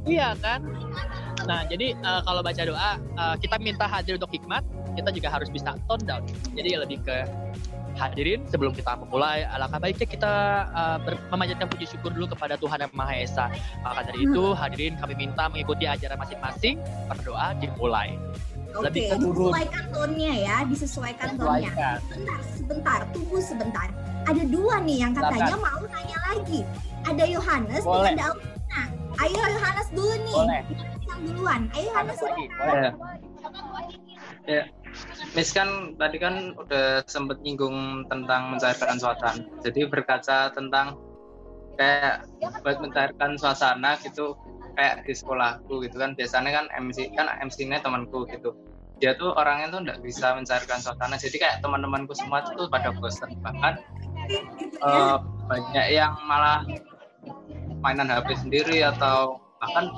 [0.07, 0.59] Iya kan?
[1.43, 4.63] Nah, jadi eh, kalau baca doa eh, kita minta hadir untuk hikmat,
[4.95, 6.23] kita juga harus bisa tone down.
[6.51, 7.27] Jadi lebih ke
[7.97, 10.33] hadirin sebelum kita memulai alangkah baiknya kita
[11.01, 13.49] ber- memanjatkan puji syukur dulu kepada Tuhan yang Maha Esa.
[13.81, 16.77] Maka dari itu hadirin kami minta mengikuti ajaran masing-masing
[17.09, 18.13] berdoa dimulai.
[18.77, 19.49] Oke, Lebih ke turun.
[19.49, 21.71] disesuaikan tone-nya ya, disesuaikan tone-nya.
[21.73, 21.97] Sesuaikan.
[22.05, 23.87] Sebentar, sebentar, tunggu sebentar.
[24.27, 26.59] Ada dua nih yang katanya mau nanya lagi.
[27.07, 28.81] Ada Yohanes dan ada Alvina.
[29.17, 30.35] Ayo Yohanes dulu nih.
[30.35, 30.61] Boleh.
[31.07, 31.61] Yang duluan.
[31.71, 32.51] Ayo Yohanes Lagi, silakan.
[32.59, 32.77] boleh.
[32.77, 32.91] Ya.
[34.47, 34.63] Ya.
[35.35, 39.43] Miss kan tadi kan udah sempet nyinggung tentang mencairkan suasana.
[39.63, 40.99] Jadi berkaca tentang
[41.77, 42.25] kayak
[42.65, 44.33] buat mencairkan suasana gitu
[44.77, 48.57] kayak di sekolahku gitu kan biasanya kan MC kan MC-nya temanku gitu
[48.97, 53.37] dia tuh orangnya tuh nggak bisa mencairkan suasana jadi kayak teman-temanku semua tuh pada bosan
[53.45, 53.77] bahkan
[54.27, 55.15] eh,
[55.47, 56.63] banyak yang malah
[57.81, 59.89] mainan HP sendiri atau bahkan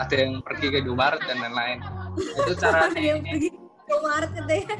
[0.00, 1.78] ada yang pergi ke Indomaret dan lain-lain
[2.18, 3.48] itu cara Ada yang pergi
[3.92, 4.76] ke Maret katanya.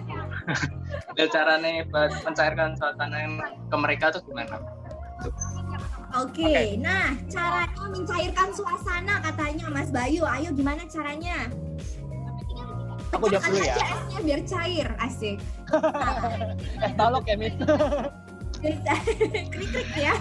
[1.12, 3.34] ada caranya buat mencairkan suasana yang
[3.68, 4.56] ke mereka tuh gimana?
[6.12, 10.24] Oke, nah caranya mencairkan suasana katanya Mas Bayu.
[10.28, 11.48] Ayo gimana caranya?
[13.12, 13.76] Aku jawab dulu ya.
[13.76, 15.38] aja esnya biar cair, asik.
[16.84, 17.52] Eh, talok ya, Miss.
[18.62, 19.16] Biar cair.
[19.52, 20.14] Krik-krik ya.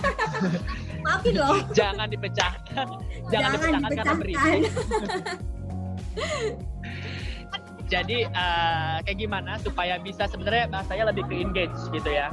[1.05, 1.61] Maafin loh.
[1.73, 2.87] Jangan dipecahkan.
[3.29, 4.61] Jangan, dipecahkan karena berisik.
[7.91, 12.31] Jadi eh, kayak gimana supaya bisa sebenarnya bahasanya lebih ke engage gitu ya.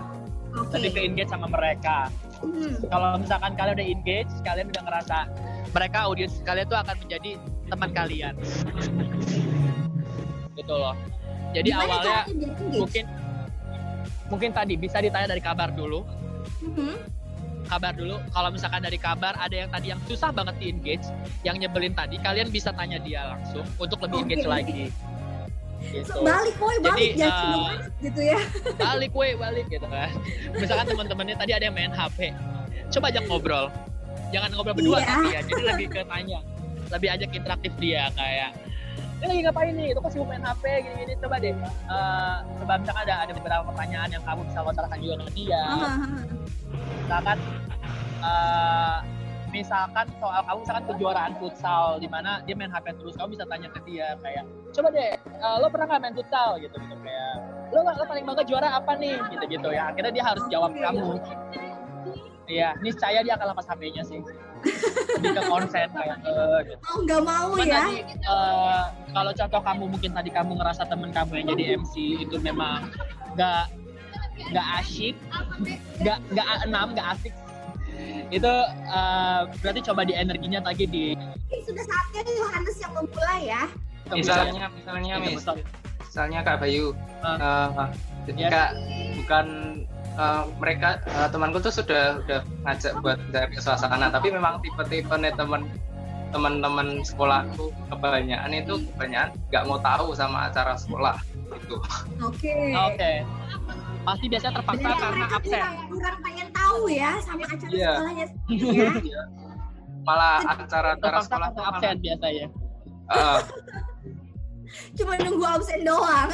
[0.55, 0.79] Oke.
[0.81, 2.09] Lebih ke engage sama mereka.
[2.39, 5.17] Hmm, Kalau misalkan kalian udah engage, kalian udah ngerasa
[5.75, 7.31] mereka audiens kalian tuh akan menjadi
[7.69, 8.35] teman kalian.
[10.55, 10.95] Gitu loh.
[11.51, 12.19] Jadi Gimana awalnya
[12.71, 13.05] mungkin
[14.29, 16.05] mungkin tadi bisa ditanya dari kabar dulu.
[16.65, 17.19] Mhm.
[17.69, 18.17] kabar dulu.
[18.33, 21.05] Kalau misalkan dari kabar ada yang tadi yang susah banget di engage,
[21.45, 24.25] yang nyebelin tadi, kalian bisa tanya dia langsung untuk lebih Oke.
[24.25, 24.83] engage lagi.
[25.85, 26.17] Gitu.
[26.25, 28.41] Balik, woi balik Jadi, eh, banget gitu ya.
[28.73, 30.09] Balik, weh, balik gitu kan.
[30.57, 32.33] Misalkan teman-temannya tadi ada yang main HP,
[32.89, 33.67] coba ajak ngobrol.
[34.33, 35.09] Jangan ngobrol berdua Iya.
[35.13, 36.41] tapi ya, jadi lebih ke tanya,
[36.89, 38.51] lebih ajak interaktif dia kayak
[39.19, 39.87] ini lagi ngapain nih?
[39.91, 41.15] Itu kok sibuk main HP gini-gini.
[41.19, 45.31] Coba deh, eh, coba misalkan ada ada beberapa pertanyaan yang kamu bisa lontarkan juga ke
[45.35, 45.63] dia.
[45.67, 46.21] Hahaha.
[47.03, 47.39] misalkan
[48.21, 48.99] eh,
[49.49, 53.69] misalkan soal kamu misalkan kejuaraan futsal di mana dia main HP terus kamu bisa tanya
[53.73, 54.45] ke dia kayak
[54.77, 57.35] coba deh eh, lo pernah nggak main futsal gitu gitu kayak
[57.73, 61.17] lo lo paling bangga juara apa nih gitu gitu ya akhirnya dia harus jawab kamu
[62.49, 64.25] Iya, niscaya dia akan lepas HP-nya sih.
[65.19, 66.81] Lebih ke konsen kayak eh, gitu.
[66.81, 67.81] Mau nggak mau Cuman ya?
[67.83, 72.37] tadi eh, kalau contoh kamu mungkin tadi kamu ngerasa temen kamu yang jadi MC itu
[72.39, 72.91] memang
[73.35, 73.63] nggak
[74.49, 75.15] nggak asyik,
[75.99, 77.35] nggak nggak A6, nggak asik.
[78.29, 78.53] Itu
[78.89, 81.05] eh, berarti coba di energinya lagi di
[81.59, 83.63] sudah saatnya Yohanes yang memulai ya.
[84.09, 85.57] Misalnya, misalnya, Iya, mis, betul.
[86.01, 87.37] misalnya Kak Bayu, Ah.
[87.37, 87.85] eh, Ya.
[88.25, 88.63] ketika
[89.17, 89.47] bukan
[90.19, 95.33] eh, mereka eh, temanku tuh sudah udah ngajak buat mencari suasana, tapi memang tipe-tipe nih
[95.33, 95.63] teman
[96.29, 101.17] teman-teman sekolahku kebanyakan itu kebanyakan nggak mau tahu sama acara sekolah
[101.57, 101.81] gitu.
[102.21, 102.53] Oke.
[102.77, 103.13] Oke.
[104.05, 105.63] Pasti biasanya terpaksa Berarti karena absen.
[105.89, 107.93] kurang, pengen tahu ya sama acara Iya.
[107.95, 108.25] sekolahnya
[109.01, 109.23] ya.
[110.05, 112.47] Malah acara-acara sekolah karena tuh absen biasanya.
[113.09, 113.39] eh,
[114.97, 116.29] Cuma nunggu absen doang.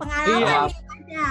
[0.00, 0.56] Pengalaman Iya.
[0.64, 0.76] nih
[1.12, 1.28] ada.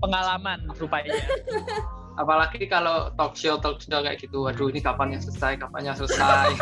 [0.00, 1.16] Pengalaman rupanya.
[2.20, 5.96] apalagi kalau talk show talk show kayak gitu, waduh ini kapan yang selesai, kapan yang
[5.96, 6.52] selesai.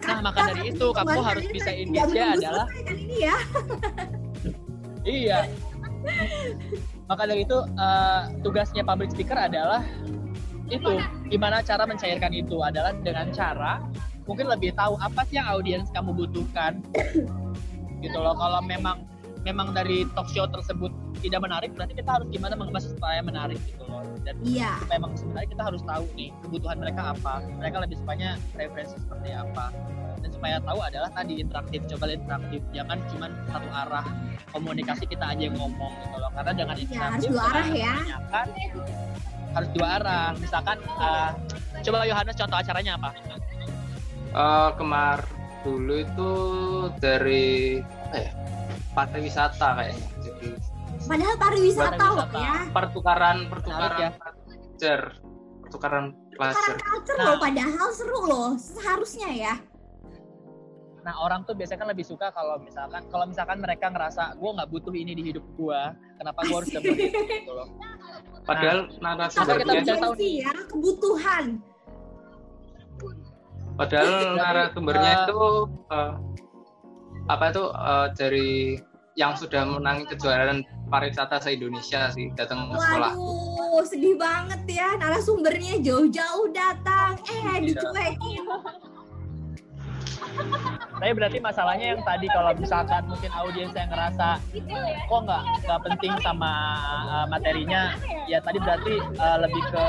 [0.00, 3.36] Nah, maka dari itu kamu harus bisa menunggu adalah selesai kali ini ya.
[5.00, 5.38] Iya.
[7.04, 9.84] Maka dari itu eh, tugasnya public speaker adalah
[10.72, 10.96] itu
[11.28, 13.82] gimana cara mencairkan itu adalah dengan cara
[14.24, 16.78] mungkin lebih tahu apa sih yang audiens kamu butuhkan
[18.04, 19.02] gitu loh kalau memang
[19.40, 23.82] memang dari talk show tersebut tidak menarik berarti kita harus gimana mengemas supaya menarik gitu
[23.84, 24.04] loh.
[24.20, 24.76] Dan Iya.
[24.78, 29.30] supaya memang sebenarnya kita harus tahu nih kebutuhan mereka apa mereka lebih sukanya referensi seperti
[29.32, 29.66] apa.
[30.20, 34.06] Dan supaya tahu adalah tadi interaktif coba interaktif jangan cuma satu arah
[34.52, 36.30] komunikasi kita aja yang ngomong gitu loh.
[36.36, 37.92] Karena dengan Iya, interaktif harus dua arah ya.
[37.96, 38.46] kebanyakan
[39.50, 40.26] harus dua arah.
[40.36, 41.30] Misalkan eh,
[41.80, 43.10] coba Yohanes contoh acaranya apa?
[44.30, 45.18] Eh, kemar
[45.60, 46.30] dulu itu
[47.00, 48.32] dari apa ya
[48.92, 50.48] pariwisata kayaknya jadi
[51.00, 52.38] Padahal pariwisata loh Pariwisata.
[52.38, 52.56] ya.
[52.70, 54.10] pertukaran pertukaran ya.
[54.12, 55.00] pelajar
[55.60, 57.26] pertukaran pelajar culture Nah.
[57.26, 58.50] loh padahal seru loh.
[58.54, 59.54] Seharusnya ya.
[61.00, 64.68] Nah orang tuh biasanya kan lebih suka kalau misalkan kalau misalkan mereka ngerasa gue nggak
[64.68, 65.80] butuh ini di hidup gue,
[66.14, 67.68] kenapa gue harus dapet itu gitu loh.
[68.42, 71.44] padahal Nah, Sama kita narasumbernya bisa tahu urgensi ya, kebutuhan.
[73.72, 75.40] padahal narasumbernya eh, itu
[75.88, 76.12] eh,
[77.30, 78.50] apa itu eh, dari
[79.18, 84.98] yang sudah menang kejuaraan pariwisata se Indonesia sih datang ke sekolah Waduh, sedih banget ya
[84.98, 87.54] narasumbernya jauh-jauh datang, eh Iya.
[87.70, 88.44] dicuekin.
[91.00, 94.36] Tapi berarti masalahnya yang tadi kalau misalkan mungkin audiens yang ngerasa
[95.08, 96.52] kok nggak nggak penting sama
[97.08, 97.96] uh, materinya,
[98.30, 99.86] ya tadi berarti uh, lebih ke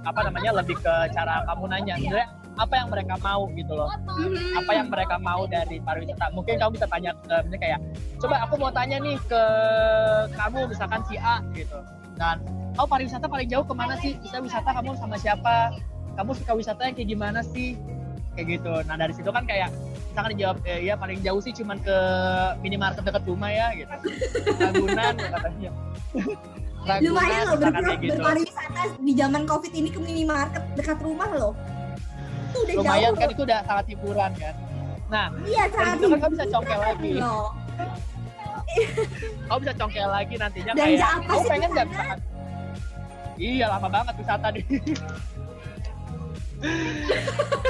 [0.00, 2.28] apa namanya lebih ke cara kamu nanya sebenarnya
[2.60, 3.88] apa yang mereka mau gitu loh.
[4.20, 4.60] Mhm.
[4.60, 6.28] apa yang mereka mau dari pariwisata.
[6.36, 7.78] Mungkin kamu bisa tanya ke misalnya kayak
[8.20, 9.42] coba aku mau tanya nih ke
[10.36, 11.78] kamu misalkan si A gitu.
[12.20, 12.44] Dan
[12.76, 14.20] oh pariwisata paling jauh ke mana sih?
[14.20, 15.72] Bisa wisata kamu sama siapa?
[16.20, 17.80] Kamu suka wisata yang kayak gimana sih?
[18.36, 18.72] Kayak gitu.
[18.84, 19.72] Nah dari situ kan kayak
[20.12, 21.96] misalkan dijawab eh, ya paling jauh sih cuman ke
[22.60, 23.94] minimarket dekat rumah ya gitu.
[24.60, 25.70] Ragunan katanya
[26.80, 28.16] Ragunan, lumayan loh ber- gitu.
[28.16, 31.52] berpariwisata di zaman covid ini ke minimarket dekat rumah loh
[32.50, 33.20] itu udah lumayan jauh.
[33.22, 34.54] kan itu udah sangat hiburan kan?
[35.10, 37.10] Nah iya sangat situ kan kamu bisa congkel lagi.
[37.16, 37.48] loh.
[39.48, 42.18] kamu bisa congkel lagi nantinya Dan kayak apa kamu sih pengen nggak misalkan
[43.40, 44.60] iya lama banget wisata di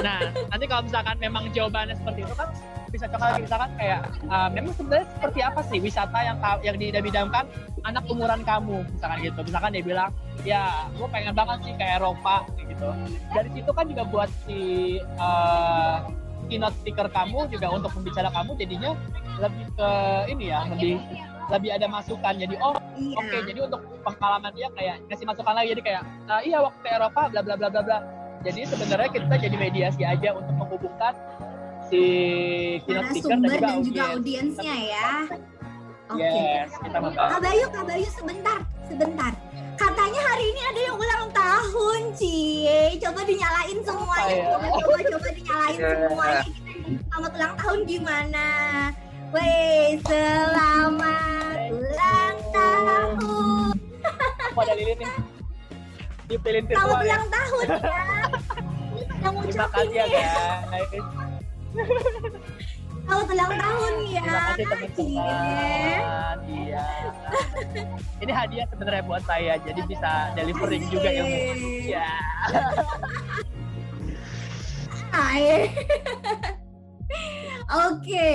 [0.05, 0.19] nah
[0.51, 2.49] nanti kalau misalkan memang jawabannya seperti itu kan
[2.91, 7.47] bisa congkel lagi misalkan kayak uh, memang sebenarnya seperti apa sih wisata yang yang diidam-idamkan
[7.87, 9.39] anak umuran kamu misalkan gitu.
[9.47, 10.09] Misalkan dia bilang
[10.43, 12.89] ya gue pengen banget sih ke Eropa kayak gitu.
[13.31, 14.59] Dari situ kan juga buat si
[15.17, 16.05] uh,
[16.51, 18.91] keynote speaker kamu juga untuk pembicara kamu jadinya
[19.39, 19.89] lebih ke
[20.29, 20.99] ini ya lebih
[21.49, 22.33] lebih ada masukan.
[22.37, 23.17] Jadi oh iya.
[23.17, 25.67] oke jadi untuk pengalaman dia kayak ngasih masukan lagi.
[25.73, 27.99] Jadi kayak "Ah, iya waktu Eropa bla bla bla bla bla.
[28.41, 31.13] Jadi sebenarnya kita jadi mediasi aja untuk menghubungkan
[31.91, 32.03] si
[32.87, 35.09] keynote speaker dan juga dan juga audiens audiensnya ya
[36.07, 39.31] oke yes kita membahas Kak Bayu, Kak Bayu sebentar, sebentar.
[39.75, 43.01] Katanya hari ini ada yang ulang tahun, Cie.
[43.01, 44.29] Coba dinyalain semuanya.
[44.29, 44.45] ya?
[44.53, 45.89] Coba, coba, coba dinyalain Ya.
[46.05, 46.41] semuanya.
[46.45, 48.45] Kita selamat ulang tahun gimana?
[49.33, 53.73] Weh, selamat ulang tahun.
[54.51, 55.13] aku ada lilin nih
[56.29, 57.79] Selamat ya ulang tahun ya.
[59.21, 60.05] Yang terima kasih ya.
[60.05, 61.20] guys
[63.01, 64.23] Selamat ulang tahun ya.
[64.55, 65.15] terima kasih Cie.
[65.17, 66.85] teman-teman iya
[68.19, 71.39] ini hadiah sebenarnya buat saya jadi bisa delivering juga ilmu
[71.87, 72.07] ya
[75.11, 75.67] Hai.
[77.91, 78.31] Oke.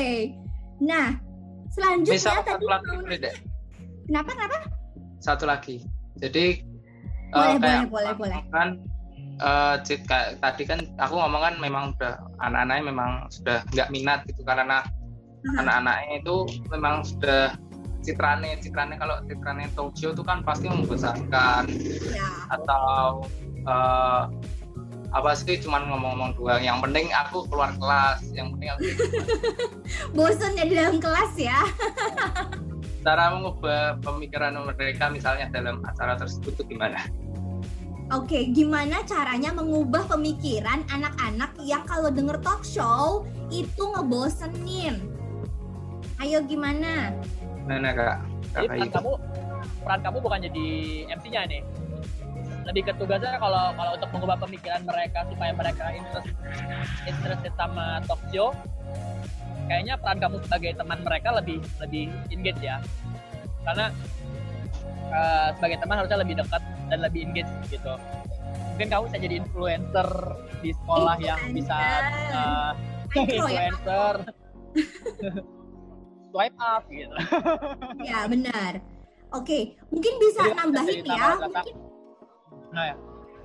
[0.77, 1.17] Nah,
[1.73, 3.35] selanjutnya Bisa tadi satu lagi mau boleh deh.
[4.05, 4.59] Kenapa kenapa?
[5.17, 5.77] Satu lagi.
[6.21, 6.61] Jadi
[7.33, 8.41] Boleh, eh, kayak boleh, boleh, boleh.
[8.53, 8.69] kan
[9.85, 14.41] Cid, kayak tadi kan aku ngomong kan memang udah anak-anaknya memang sudah nggak minat gitu
[14.43, 14.81] karena
[15.47, 15.63] Hmm.
[15.63, 16.37] anak-anaknya itu
[16.75, 17.55] memang sudah
[18.03, 21.71] citrane citrane kalau citrane Tokyo itu kan pasti membosankan
[22.11, 22.27] Ya.
[22.51, 23.23] atau
[23.63, 24.23] eh,
[25.15, 28.81] apa sih cuman ngomong-ngomong doang yang penting aku keluar kelas yang penting aku
[30.19, 31.63] Bosan ya di dalam kelas ya.
[33.07, 37.07] cara mengubah pemikiran mereka misalnya dalam acara tersebut itu gimana
[38.15, 45.03] Oke, gimana caranya mengubah pemikiran anak-anak yang kalau denger talk show itu ngebosenin?
[46.23, 47.11] Ayo gimana?
[47.67, 48.17] Mana kak?
[48.55, 49.13] Jadi peran kamu
[49.83, 50.67] peran kamu bukan jadi
[51.19, 51.63] MC-nya nih.
[52.71, 56.31] Lebih ke tugasnya kalau kalau untuk mengubah pemikiran mereka supaya mereka interest
[57.11, 58.55] interested sama talk show.
[59.67, 62.79] Kayaknya peran kamu sebagai teman mereka lebih lebih engage ya.
[63.67, 63.91] Karena
[65.11, 67.95] eh, sebagai teman harusnya lebih dekat dan lebih engage gitu.
[68.77, 70.09] Mungkin kamu bisa jadi influencer
[70.61, 72.77] di sekolah yang bisa ya.
[73.17, 74.15] influencer
[76.31, 77.17] swipe up gitu.
[78.05, 78.85] Ya, benar.
[79.35, 81.29] Oke, mungkin bisa Jadi, nambahin cerita ya.
[81.41, 81.75] Mungkin
[82.77, 82.97] Nah ya,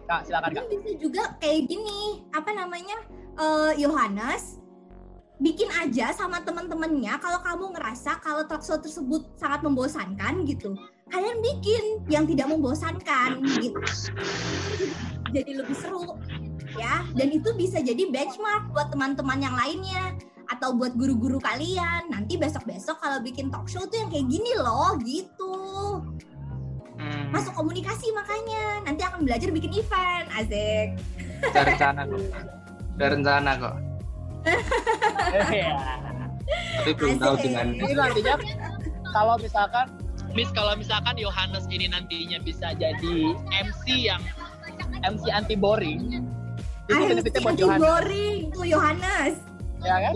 [0.06, 0.64] kak silakan kak.
[0.68, 2.98] Mungkin bisa juga kayak gini, apa namanya,
[3.40, 4.61] eh, Yohanes
[5.42, 10.78] bikin aja sama teman-temannya kalau kamu ngerasa kalau talk show tersebut sangat membosankan gitu.
[11.10, 13.82] Kalian bikin yang tidak membosankan gitu.
[15.34, 16.16] Jadi lebih seru
[16.78, 17.04] ya.
[17.18, 20.16] Dan itu bisa jadi benchmark buat teman-teman yang lainnya
[20.54, 22.14] atau buat guru-guru kalian.
[22.14, 25.56] Nanti besok-besok kalau bikin talk show tuh yang kayak gini loh gitu.
[27.02, 28.86] Hmm, masuk komunikasi makanya.
[28.86, 31.02] Nanti akan belajar bikin event asik
[31.50, 32.22] rencana kok.
[33.02, 33.91] Rencana kok.
[35.54, 35.78] Iya.
[36.82, 38.36] Tapi belum tahu dengan Jadi nantinya
[39.12, 39.88] kalau misalkan
[40.32, 43.16] Miss kalau misalkan Yohanes ini nantinya bisa jadi
[43.52, 44.24] MC yang
[45.04, 46.24] MC anti boring,
[46.88, 49.36] itu benefitnya buat anti Yohanes, boring tuh Yohanes
[49.82, 50.16] ya kan?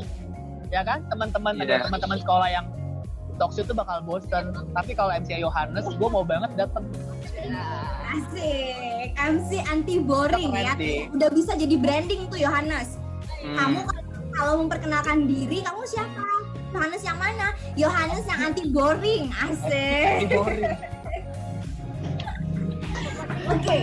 [0.71, 0.99] Ya kan?
[1.11, 1.84] Teman-teman Iya.
[1.84, 2.65] teman-teman sekolah yang
[3.36, 4.55] show itu bakal bosen.
[4.71, 6.88] Tapi kalau MC Yohanes, gue mau banget dateng.
[8.15, 10.73] asik MC anti boring ya
[11.11, 12.95] udah bisa jadi branding tuh Yohanes
[13.45, 13.80] Hmm, kamu
[14.36, 16.23] kalau- memperkenalkan diri kamu siapa
[16.71, 20.63] Yohanes yang mana Yohanes yang anti boring asik Anti boring.
[23.47, 23.77] oke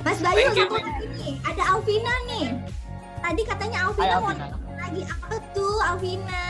[0.00, 2.46] Mas Bayu satu lagi nih ada Alvina nih
[3.18, 4.46] tadi katanya Alvina Hai mau Alvina.
[4.46, 6.44] nanya lagi apa tuh Alvina.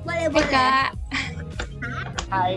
[0.00, 0.46] Boleh, Hai boleh.
[0.46, 0.88] kak,
[2.28, 2.52] Hai,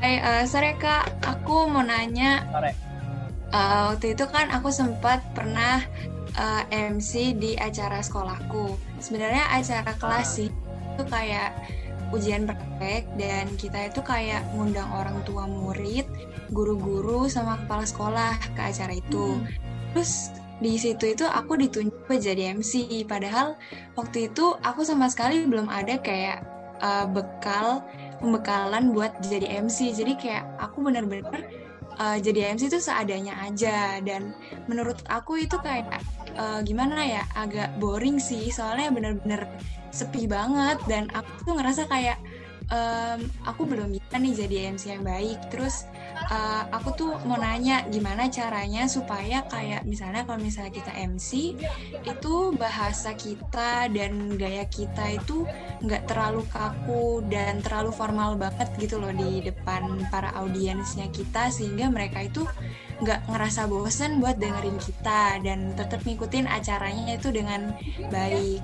[0.00, 2.72] Hai, eh, sore kak, aku mau nanya, sore.
[3.50, 5.84] eh, waktu itu kan aku sempat pernah
[6.34, 8.76] eh, MC di acara sekolahku.
[9.02, 10.50] Sebenarnya acara kelas sih,
[10.94, 11.54] itu kayak
[12.10, 16.06] ujian praktek dan kita itu kayak ngundang orang tua murid,
[16.50, 19.38] guru-guru sama kepala sekolah ke acara itu.
[19.94, 23.56] Terus di situ itu aku ditunjuk jadi MC, padahal
[23.96, 26.42] waktu itu aku sama sekali belum ada kayak
[26.82, 27.86] eh, bekal
[28.20, 29.94] pembekalan buat jadi MC.
[29.96, 31.59] Jadi kayak aku bener-bener
[32.00, 34.00] uh, jadi MC itu seadanya aja.
[34.00, 34.32] Dan
[34.64, 36.00] menurut aku itu kayak
[36.40, 38.48] uh, gimana ya agak boring sih.
[38.48, 39.44] Soalnya bener-bener
[39.92, 40.80] sepi banget.
[40.88, 42.16] Dan aku tuh ngerasa kayak
[42.72, 45.38] um, aku belum bisa nih jadi MC yang baik.
[45.52, 45.84] Terus
[46.28, 51.56] uh, aku tuh mau nanya gimana caranya supaya kayak misalnya kalau misalnya kita MC
[52.04, 55.48] itu bahasa kita dan gaya kita itu
[55.80, 61.88] nggak terlalu kaku dan terlalu formal banget gitu loh di depan para audiensnya kita sehingga
[61.88, 62.44] mereka itu
[63.00, 67.72] nggak ngerasa bosen buat dengerin kita dan tetap ngikutin acaranya itu dengan
[68.12, 68.60] baik.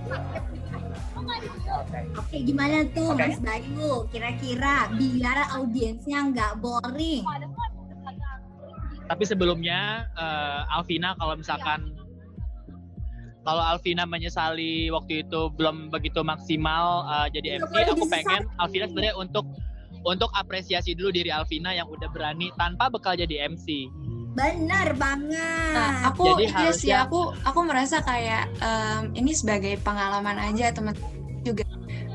[2.17, 3.23] Oke, gimana tuh Oke.
[3.23, 4.07] Mas Bayu?
[4.11, 7.23] Kira-kira biar audiensnya nggak boring.
[9.07, 11.95] Tapi sebelumnya eh, Alvina kalau misalkan
[13.47, 19.15] kalau Alvina menyesali waktu itu belum begitu maksimal eh, jadi MC, aku pengen Alvina sebenarnya
[19.15, 19.47] untuk
[20.07, 23.91] untuk apresiasi dulu diri Alvina yang udah berani tanpa bekal jadi MC.
[24.37, 25.73] Bener banget.
[25.73, 30.69] Nah, aku Jadi iya sih harusnya- aku aku merasa kayak em, ini sebagai pengalaman aja
[30.71, 30.93] teman
[31.41, 31.65] juga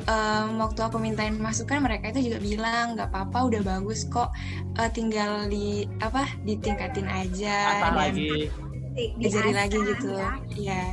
[0.03, 4.30] em, waktu aku mintain masukan mereka itu juga bilang nggak apa-apa udah bagus kok
[4.74, 8.47] Eh, tinggal di apa ditingkatin aja dan lagi.
[8.91, 10.30] Di- diajari lagi gitu ya.
[10.51, 10.84] iya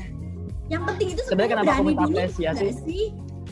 [0.67, 2.67] Yang penting itu Sebenarnya kenapa aku berani minta apresiasi?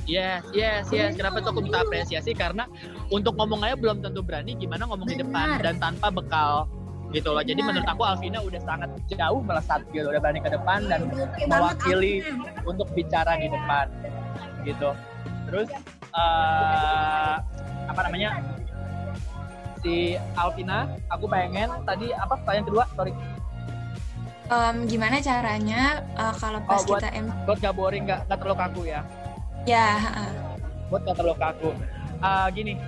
[0.06, 1.10] Yes, yes, yes.
[1.14, 2.30] Kenapa tuh aku minta apresiasi?
[2.30, 2.68] Karena
[3.08, 5.60] untuk ngomong aja belum tentu berani gimana ngomong di depan Benar.
[5.62, 6.70] dan tanpa bekal
[7.10, 7.40] gitu loh.
[7.40, 7.68] Jadi Benar.
[7.72, 11.00] menurut aku Alvina udah sangat jauh melesat gitu, udah berani ke depan dan
[11.42, 12.22] mewakili
[12.62, 13.86] untuk bicara di depan
[14.62, 14.90] gitu.
[15.46, 15.68] Terus
[16.10, 17.34] eh
[17.86, 18.42] apa namanya?
[19.78, 22.84] Si Alvina, aku pengen tadi apa pertanyaan kedua?
[22.92, 23.12] Sorry,
[24.46, 28.38] Em, gimana caranya eh, kalau pas Oh, buat- kita em buat gak boring, gak, gak
[28.38, 29.00] terlalu kaku ya.
[29.64, 30.30] ya heeh.
[30.86, 31.70] buat gak terlalu kaku.
[32.18, 32.78] Ah, gini,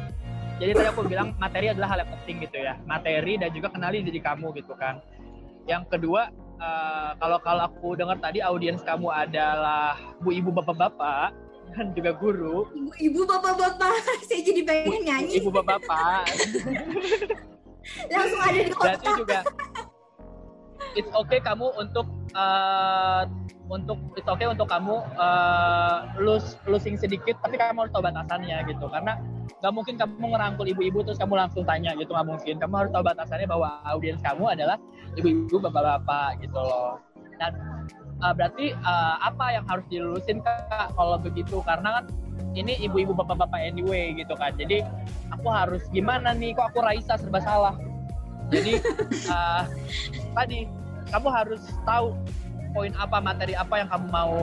[0.58, 2.74] jadi tadi aku bilang materi adalah hal yang penting gitu ya.
[2.82, 4.98] Materi dan juga kenali diri kamu gitu kan.
[5.70, 11.30] Yang kedua, eh, kalau kalau aku dengar tadi audiens kamu adalah bu ibu bapak-bapak
[11.68, 13.92] dan juga guru, Ibu-ibu, bapak-bapak,
[14.28, 15.36] saya jadi pengen nyanyi.
[15.36, 16.24] ibu bapak-bapak,
[18.12, 19.16] Langsung ada di berarti otak.
[19.20, 19.38] juga
[20.98, 23.22] it's okay kamu untuk eh,
[23.68, 28.88] untuk it's okay untuk kamu eh, lose losing sedikit tapi kamu harus tahu batasannya gitu.
[28.88, 29.20] Karena
[29.58, 32.54] nggak mungkin kamu ngerangkul ibu-ibu terus kamu langsung tanya gitu nggak mungkin.
[32.56, 34.76] Kamu harus tahu batasannya bahwa audiens kamu adalah
[35.20, 36.96] ibu-ibu bapak-bapak gitu loh.
[37.36, 37.52] Dan
[38.24, 41.60] eh, berarti eh, apa yang harus dilulusin kak kalau begitu?
[41.62, 42.04] Karena kan
[42.56, 44.80] ini ibu-ibu bapak-bapak anyway gitu kan jadi
[45.28, 46.56] aku harus gimana nih?
[46.56, 47.76] Kok aku Raisa serba salah?
[48.48, 48.80] Jadi
[49.36, 49.62] eh,
[50.32, 50.58] tadi
[51.08, 52.14] kamu harus tahu
[52.72, 54.34] poin apa materi apa yang kamu mau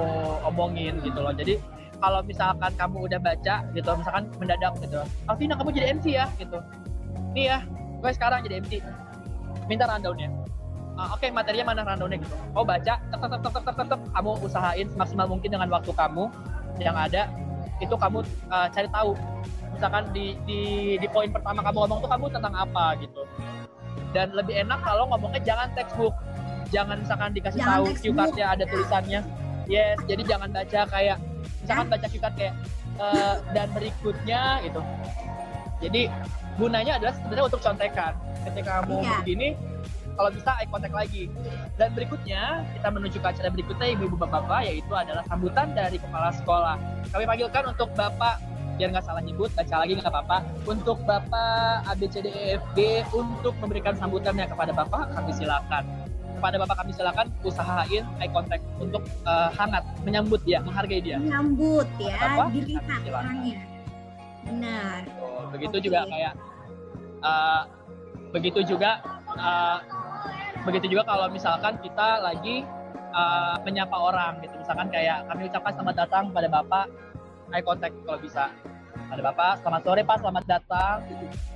[0.50, 1.34] omongin gitu loh.
[1.34, 1.62] Jadi
[2.02, 5.00] kalau misalkan kamu udah baca gitu misalkan mendadak gitu
[5.32, 6.28] Alvina kamu jadi MC ya?
[6.42, 6.60] gitu.
[7.32, 7.60] Nih ya
[8.02, 8.82] gue sekarang jadi MC
[9.66, 10.30] minta rundownnya.
[10.96, 12.20] Ah, oke materinya mana rundownnya?
[12.22, 12.36] gitu.
[12.56, 13.00] Oh baca.
[13.00, 14.02] Tek tek tek tek, tek.
[14.16, 16.24] kamu usahain semaksimal mungkin dengan waktu kamu
[16.80, 17.32] yang ada.
[17.84, 19.12] Itu kamu uh, cari tahu
[19.76, 20.62] misalkan di di
[20.96, 23.24] di poin pertama kamu ngomong tuh kamu tentang apa gitu.
[24.16, 26.16] Dan lebih enak kalau ngomongnya jangan textbook
[26.70, 29.22] jangan misalkan dikasih Jangan tahu cue cardnya ada tulisannya.
[29.66, 31.18] Yes jadi jangan baca kayak
[31.66, 32.54] misalkan baca cue card kayak
[33.02, 34.82] eh, dan berikutnya gitu.
[35.84, 36.02] Jadi
[36.56, 38.14] gunanya adalah sebenarnya untuk contekan.
[38.46, 39.12] Ketika kamu Iya.
[39.22, 39.48] begini
[40.16, 41.24] kalau bisa eye contact lagi.
[41.76, 46.76] Dan berikutnya kita menuju ke acara berikutnya ibu-ibu bapak-bapak yaitu adalah sambutan dari kepala sekolah.
[47.12, 48.40] Kami panggilkan untuk bapak
[48.76, 50.38] biar nggak salah nyebut baca lagi nggak apa-apa.
[50.64, 55.84] Untuk bapak ABCDEFG untuk memberikan sambutannya kepada bapak kami silakan
[56.36, 61.88] kepada bapak kami silakan usahain eye contact untuk eh, hangat menyambut dia menghargai dia Menyambut
[61.98, 62.44] ya, Apa?
[62.52, 63.60] dilihat orangnya.
[64.46, 64.98] Benar.
[65.10, 65.86] Tuh, begitu Oke.
[65.90, 66.34] juga kayak
[67.24, 67.62] eh,
[68.30, 68.92] begitu juga
[69.34, 69.78] eh,
[70.66, 72.62] begitu juga kalau misalkan kita lagi
[73.16, 76.86] eh, menyapa orang gitu misalkan kayak kami ucapkan selamat datang pada bapak
[77.54, 78.52] eye contact kalau bisa
[79.06, 80.98] pada bapak selamat sore pak selamat datang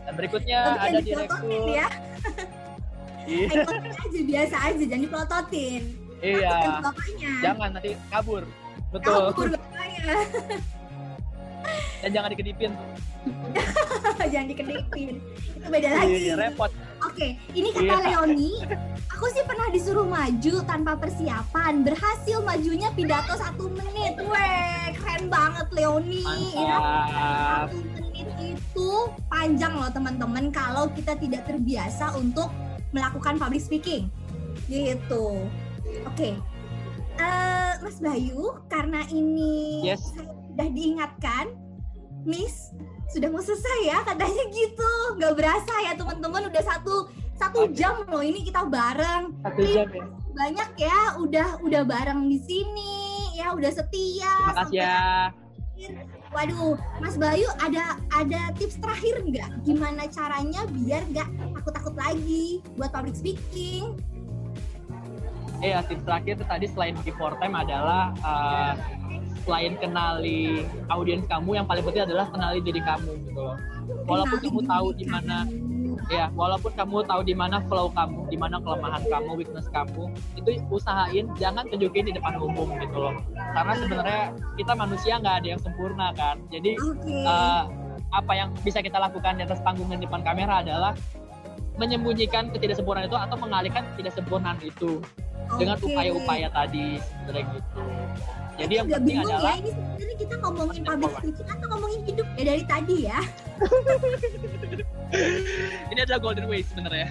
[0.05, 1.87] dan berikutnya Tapi ada direktur ya.
[3.29, 3.61] Iya,
[3.93, 5.81] aja biasa aja, jangan diplototin.
[6.19, 6.81] iya
[7.39, 8.43] jangan nanti kabur
[8.89, 10.15] betul Kabur bapaknya.
[11.99, 12.71] Dan jangan dikedipin.
[14.31, 15.15] Jangan dikedipin.
[15.59, 16.31] Itu beda lagi.
[16.31, 16.71] Iya, repot.
[17.03, 18.23] Oke, ini kata Iya.
[18.23, 18.63] Leoni,
[19.11, 21.83] aku sih pernah disuruh maju tanpa persiapan.
[21.83, 24.15] Berhasil majunya pidato satu menit.
[24.23, 26.23] Weh, keren banget Leoni.
[26.55, 26.77] Ya.
[26.79, 27.67] Mantap.
[27.67, 28.91] Satu menit itu
[29.27, 32.47] panjang loh teman-teman kalau kita tidak terbiasa untuk
[32.91, 34.09] melakukan public speaking.
[34.65, 35.47] Gitu.
[36.05, 36.37] Oke.
[37.19, 40.15] Eh, Mas Bayu, karena ini Yes.
[40.15, 41.45] saya sudah diingatkan,
[42.23, 42.71] Miss
[43.09, 44.91] sudah mau selesai ya katanya gitu.
[45.17, 47.09] Nggak berasa ya teman-teman udah satu
[47.39, 49.33] satu jam loh ini kita bareng.
[49.41, 50.05] Satu jam ya.
[50.35, 52.93] Banyak ya udah udah bareng di sini
[53.39, 54.29] ya udah setia.
[54.29, 54.99] Terima kasih ya.
[56.29, 59.63] Waduh, Mas Bayu ada ada tips terakhir nggak?
[59.63, 63.93] Gimana caranya biar nggak takut-takut lagi buat public speaking?
[65.59, 68.73] Iya, tips terakhir tuh tadi selain before time adalah uh,
[69.43, 73.57] selain kenali audiens kamu, yang paling penting adalah kenali diri kamu gitu loh.
[74.07, 75.37] Walaupun Kenali kamu tahu di mana
[76.07, 80.03] ya, walaupun kamu tahu di mana flow kamu, di mana kelemahan kamu, weakness kamu,
[80.39, 83.15] itu usahain jangan tunjukin di depan umum gitu loh.
[83.35, 84.21] Karena sebenarnya
[84.55, 86.39] kita manusia nggak ada yang sempurna kan.
[86.47, 87.11] Jadi Oke.
[87.11, 87.63] eh,
[88.09, 90.97] apa yang bisa kita lakukan di atas panggung dan di depan kamera adalah
[91.79, 94.99] menyembunyikan ketidaksempurnaan itu atau mengalihkan ketidaksempurnaan itu
[95.57, 95.89] dengan Oke.
[95.89, 97.83] upaya-upaya tadi sebenarnya gitu.
[98.59, 102.27] Jadi yang penting bingung adalah ya ini sebenarnya kita ngomongin public speaking atau ngomongin hidup
[102.35, 103.19] ya dari tadi ya.
[105.95, 107.07] ini adalah golden way sebenarnya.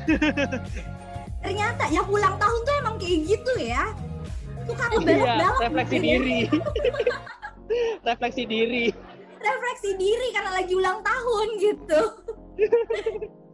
[1.45, 3.83] Ternyata ya ulang tahun tuh emang kayak gitu ya.
[4.69, 6.12] Suka Iya, ngebelok-belok refleksi gitu ya.
[6.21, 6.41] diri.
[8.09, 8.87] refleksi diri.
[9.39, 12.01] refleksi diri karena lagi ulang tahun gitu.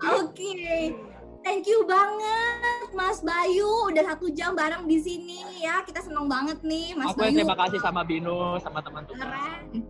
[0.05, 0.93] Oke,
[1.41, 5.81] thank you banget Mas Bayu udah satu jam bareng di sini ya.
[5.83, 7.41] Kita senang banget nih Mas Aku Bayu.
[7.41, 9.85] terima kasih sama Bino, sama teman-teman.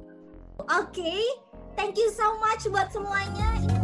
[0.70, 1.18] Oke,
[1.74, 3.83] thank you so much buat semuanya.